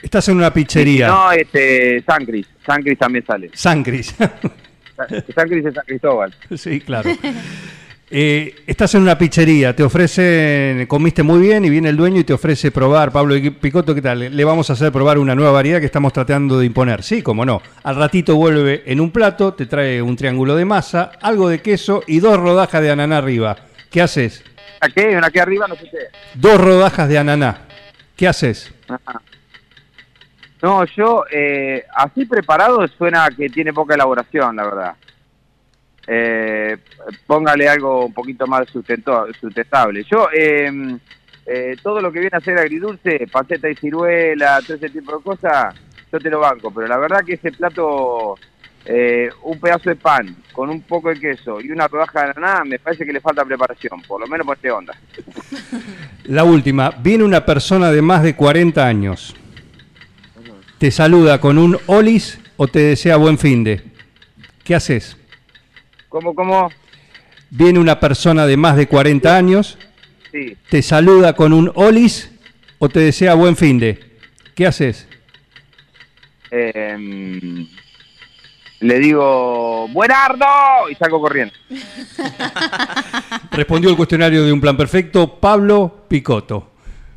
Estás 0.00 0.28
en 0.28 0.36
una 0.36 0.52
pizzería. 0.52 1.08
No, 1.08 1.32
este, 1.32 2.00
San 2.02 2.24
Cris. 2.24 2.46
San 2.64 2.84
Cris 2.84 2.96
también 2.96 3.26
sale. 3.26 3.50
San 3.52 3.82
Cris. 3.82 4.14
San 4.14 5.48
Cris 5.48 5.66
es 5.66 5.74
San 5.74 5.84
Cristóbal. 5.86 6.32
sí, 6.56 6.80
claro. 6.82 7.10
Eh, 8.12 8.56
estás 8.66 8.92
en 8.96 9.02
una 9.02 9.16
pizzería, 9.16 9.76
te 9.76 9.84
ofrecen, 9.84 10.84
comiste 10.86 11.22
muy 11.22 11.38
bien 11.38 11.64
y 11.64 11.70
viene 11.70 11.90
el 11.90 11.96
dueño 11.96 12.18
y 12.18 12.24
te 12.24 12.32
ofrece 12.32 12.72
probar, 12.72 13.12
Pablo 13.12 13.36
Picotto, 13.60 13.94
¿qué 13.94 14.02
tal? 14.02 14.36
Le 14.36 14.44
vamos 14.44 14.68
a 14.68 14.72
hacer 14.72 14.90
probar 14.90 15.16
una 15.16 15.36
nueva 15.36 15.52
variedad 15.52 15.78
que 15.78 15.86
estamos 15.86 16.12
tratando 16.12 16.58
de 16.58 16.66
imponer. 16.66 17.04
Sí, 17.04 17.22
como 17.22 17.44
no. 17.44 17.62
Al 17.84 17.94
ratito 17.94 18.34
vuelve 18.34 18.82
en 18.86 19.00
un 19.00 19.12
plato, 19.12 19.54
te 19.54 19.66
trae 19.66 20.02
un 20.02 20.16
triángulo 20.16 20.56
de 20.56 20.64
masa, 20.64 21.12
algo 21.22 21.48
de 21.48 21.62
queso 21.62 22.02
y 22.08 22.18
dos 22.18 22.36
rodajas 22.36 22.82
de 22.82 22.90
ananá 22.90 23.18
arriba. 23.18 23.56
¿Qué 23.92 24.02
haces? 24.02 24.42
¿A 24.80 24.88
qué? 24.88 25.16
¿Una 25.16 25.28
aquí 25.28 25.38
arriba? 25.38 25.68
No 25.68 25.76
sé 25.76 25.88
qué. 25.88 26.08
Dos 26.34 26.60
rodajas 26.60 27.08
de 27.08 27.16
ananá. 27.16 27.60
¿Qué 28.16 28.26
haces? 28.26 28.74
Ajá. 28.88 29.22
No, 30.62 30.84
yo, 30.84 31.24
eh, 31.30 31.84
así 31.94 32.24
preparado 32.26 32.84
suena 32.98 33.28
que 33.34 33.48
tiene 33.48 33.72
poca 33.72 33.94
elaboración, 33.94 34.56
la 34.56 34.64
verdad. 34.64 34.94
Eh, 36.12 36.76
póngale 37.24 37.68
algo 37.68 38.06
un 38.06 38.12
poquito 38.12 38.44
más 38.44 38.66
sustentable. 38.68 40.04
Yo, 40.10 40.28
eh, 40.36 40.98
eh, 41.46 41.76
todo 41.80 42.00
lo 42.00 42.10
que 42.10 42.18
viene 42.18 42.36
a 42.36 42.40
ser 42.40 42.58
agridulce, 42.58 43.28
paceta 43.30 43.70
y 43.70 43.76
ciruela, 43.76 44.60
todo 44.66 44.76
ese 44.76 44.90
tipo 44.90 45.16
de 45.16 45.22
cosas, 45.22 45.72
yo 46.10 46.18
te 46.18 46.28
lo 46.28 46.40
banco. 46.40 46.72
Pero 46.74 46.88
la 46.88 46.98
verdad 46.98 47.24
que 47.24 47.34
ese 47.34 47.52
plato, 47.52 48.34
eh, 48.86 49.28
un 49.44 49.60
pedazo 49.60 49.90
de 49.90 49.94
pan 49.94 50.34
con 50.52 50.68
un 50.68 50.82
poco 50.82 51.10
de 51.10 51.20
queso 51.20 51.60
y 51.60 51.70
una 51.70 51.86
rodaja 51.86 52.24
de 52.24 52.30
ananá, 52.30 52.64
me 52.64 52.80
parece 52.80 53.06
que 53.06 53.12
le 53.12 53.20
falta 53.20 53.44
preparación, 53.44 54.02
por 54.02 54.20
lo 54.20 54.26
menos 54.26 54.44
por 54.44 54.56
este 54.56 54.72
onda. 54.72 54.98
La 56.24 56.42
última, 56.42 56.90
viene 56.90 57.22
una 57.22 57.46
persona 57.46 57.92
de 57.92 58.02
más 58.02 58.24
de 58.24 58.34
40 58.34 58.84
años. 58.84 59.36
Te 60.78 60.90
saluda 60.90 61.40
con 61.40 61.56
un 61.56 61.78
olis 61.86 62.40
o 62.56 62.66
te 62.66 62.80
desea 62.80 63.16
buen 63.16 63.38
fin 63.38 63.62
de. 63.62 63.80
¿Qué 64.64 64.74
haces? 64.74 65.19
¿Cómo, 66.10 66.34
cómo? 66.34 66.70
Viene 67.48 67.78
una 67.78 67.98
persona 67.98 68.44
de 68.46 68.56
más 68.58 68.76
de 68.76 68.86
40 68.86 69.34
años, 69.34 69.78
Sí. 70.30 70.56
te 70.68 70.82
saluda 70.82 71.32
con 71.34 71.52
un 71.52 71.72
olis 71.74 72.30
o 72.78 72.88
te 72.88 73.00
desea 73.00 73.34
buen 73.34 73.56
fin 73.56 73.78
de. 73.78 73.98
¿Qué 74.54 74.66
haces? 74.66 75.08
Eh, 76.50 77.66
le 78.80 78.98
digo, 78.98 79.88
¡Buenardo! 79.88 80.46
Y 80.90 80.94
salgo 80.96 81.20
corriendo. 81.20 81.54
Respondió 83.50 83.90
el 83.90 83.96
cuestionario 83.96 84.44
de 84.44 84.52
un 84.52 84.60
plan 84.60 84.76
perfecto, 84.76 85.38
Pablo 85.40 86.04
Picotto. 86.08 86.68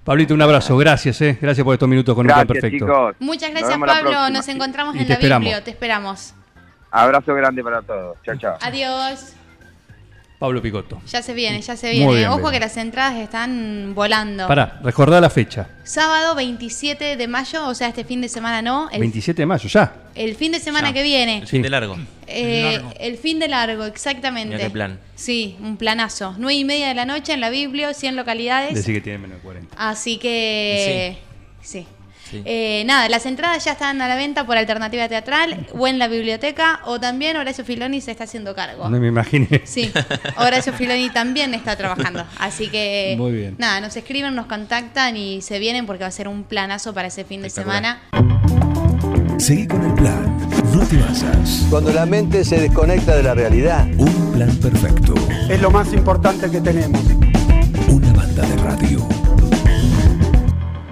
Pablito, 0.03 0.33
un 0.33 0.41
abrazo, 0.41 0.75
gracias, 0.77 1.21
eh. 1.21 1.37
gracias 1.41 1.63
por 1.63 1.73
estos 1.73 1.87
minutos 1.87 2.13
con 2.15 2.25
un 2.25 2.33
plan 2.33 2.45
perfecto. 2.47 2.85
chicos. 2.85 3.15
Muchas 3.19 3.51
gracias, 3.51 3.77
Pablo. 3.79 3.85
próxima. 4.01 4.29
Nos 4.29 4.47
encontramos 4.49 4.95
Y 4.95 4.99
en 4.99 5.07
la 5.07 5.13
esperamos. 5.13 5.45
Biblio. 5.45 5.63
Te 5.63 5.71
esperamos. 5.71 6.33
Abrazo 6.95 7.33
grande 7.33 7.63
para 7.63 7.81
todos. 7.81 8.17
Chao, 8.23 8.37
chao. 8.37 8.57
Adiós. 8.61 9.33
Pablo 10.37 10.61
Picotto. 10.61 11.01
Ya 11.07 11.21
se 11.23 11.33
viene, 11.33 11.61
ya 11.61 11.75
se 11.77 11.89
viene. 11.91 12.13
bien, 12.15 12.27
Ojo 12.27 12.39
bien. 12.39 12.51
que 12.51 12.59
las 12.59 12.75
entradas 12.77 13.15
están 13.15 13.93
volando. 13.95 14.45
Pará, 14.45 14.79
recordá 14.83 15.19
la 15.21 15.29
fecha. 15.29 15.69
Sábado 15.85 16.35
27 16.35 17.15
de 17.15 17.27
mayo, 17.27 17.65
o 17.67 17.73
sea, 17.73 17.87
este 17.87 18.03
fin 18.03 18.19
de 18.21 18.27
semana 18.29 18.61
no. 18.61 18.89
El, 18.91 18.99
27 18.99 19.41
de 19.41 19.45
mayo, 19.45 19.69
ya. 19.69 19.93
el 20.15 20.35
fin 20.35 20.51
de 20.51 20.59
semana 20.59 20.89
Ya. 20.89 20.93
que 20.95 21.01
viene. 21.03 21.37
El 21.39 21.47
fin 21.47 21.61
de 21.61 21.69
largo. 21.69 21.95
Eh, 22.27 22.79
el 22.99 23.17
fin 23.17 23.39
de 23.39 23.47
largo, 23.47 23.85
exactamente. 23.85 24.53
Mira 24.55 24.67
qué 24.67 24.71
plan. 24.71 24.99
Sí, 25.15 25.55
un 25.61 25.77
planazo. 25.77 26.35
Nueve 26.37 26.55
y 26.59 26.65
media 26.65 26.89
de 26.89 26.93
la 26.95 27.05
noche 27.05 27.33
en 27.33 27.39
la 27.41 27.49
Biblio, 27.49 27.93
100 27.93 28.15
localidades. 28.17 28.73
Decir 28.75 28.93
que 28.95 29.01
tiene 29.01 29.19
menos 29.19 29.37
de 29.37 29.43
40. 29.43 29.75
Así 29.79 30.17
que. 30.17 31.17
Sí. 31.61 31.79
Sí. 31.79 31.87
Eh, 32.45 32.83
nada, 32.85 33.09
las 33.09 33.25
entradas 33.25 33.63
ya 33.65 33.73
están 33.73 34.01
a 34.01 34.07
la 34.07 34.15
venta 34.15 34.45
por 34.45 34.57
Alternativa 34.57 35.07
Teatral 35.07 35.67
o 35.77 35.87
en 35.87 35.99
la 35.99 36.07
biblioteca 36.07 36.81
o 36.85 36.99
también 36.99 37.37
Horacio 37.37 37.63
Filoni 37.65 38.01
se 38.01 38.11
está 38.11 38.23
haciendo 38.25 38.55
cargo. 38.55 38.89
No 38.89 38.99
me 38.99 39.07
imaginé. 39.07 39.61
Sí, 39.65 39.91
Horacio 40.37 40.73
Filoni 40.73 41.09
también 41.09 41.53
está 41.53 41.75
trabajando. 41.75 42.25
Así 42.39 42.67
que, 42.69 43.15
Muy 43.17 43.31
bien. 43.31 43.55
nada, 43.57 43.81
nos 43.81 43.95
escriben, 43.95 44.35
nos 44.35 44.45
contactan 44.47 45.17
y 45.17 45.41
se 45.41 45.59
vienen 45.59 45.85
porque 45.85 46.03
va 46.03 46.07
a 46.09 46.11
ser 46.11 46.27
un 46.27 46.43
planazo 46.43 46.93
para 46.93 47.07
ese 47.07 47.23
fin 47.23 47.41
de 47.41 47.49
semana. 47.49 48.01
Seguí 49.37 49.67
con 49.67 49.83
el 49.83 49.93
plan. 49.93 50.37
No 50.73 50.85
te 50.85 50.97
basas. 50.97 51.65
Cuando 51.69 51.91
la 51.91 52.05
mente 52.05 52.45
se 52.45 52.59
desconecta 52.59 53.15
de 53.15 53.23
la 53.23 53.33
realidad. 53.33 53.85
Un 53.97 54.31
plan 54.33 54.55
perfecto. 54.57 55.13
Es 55.49 55.59
lo 55.61 55.69
más 55.69 55.91
importante 55.93 56.49
que 56.49 56.61
tenemos. 56.61 57.01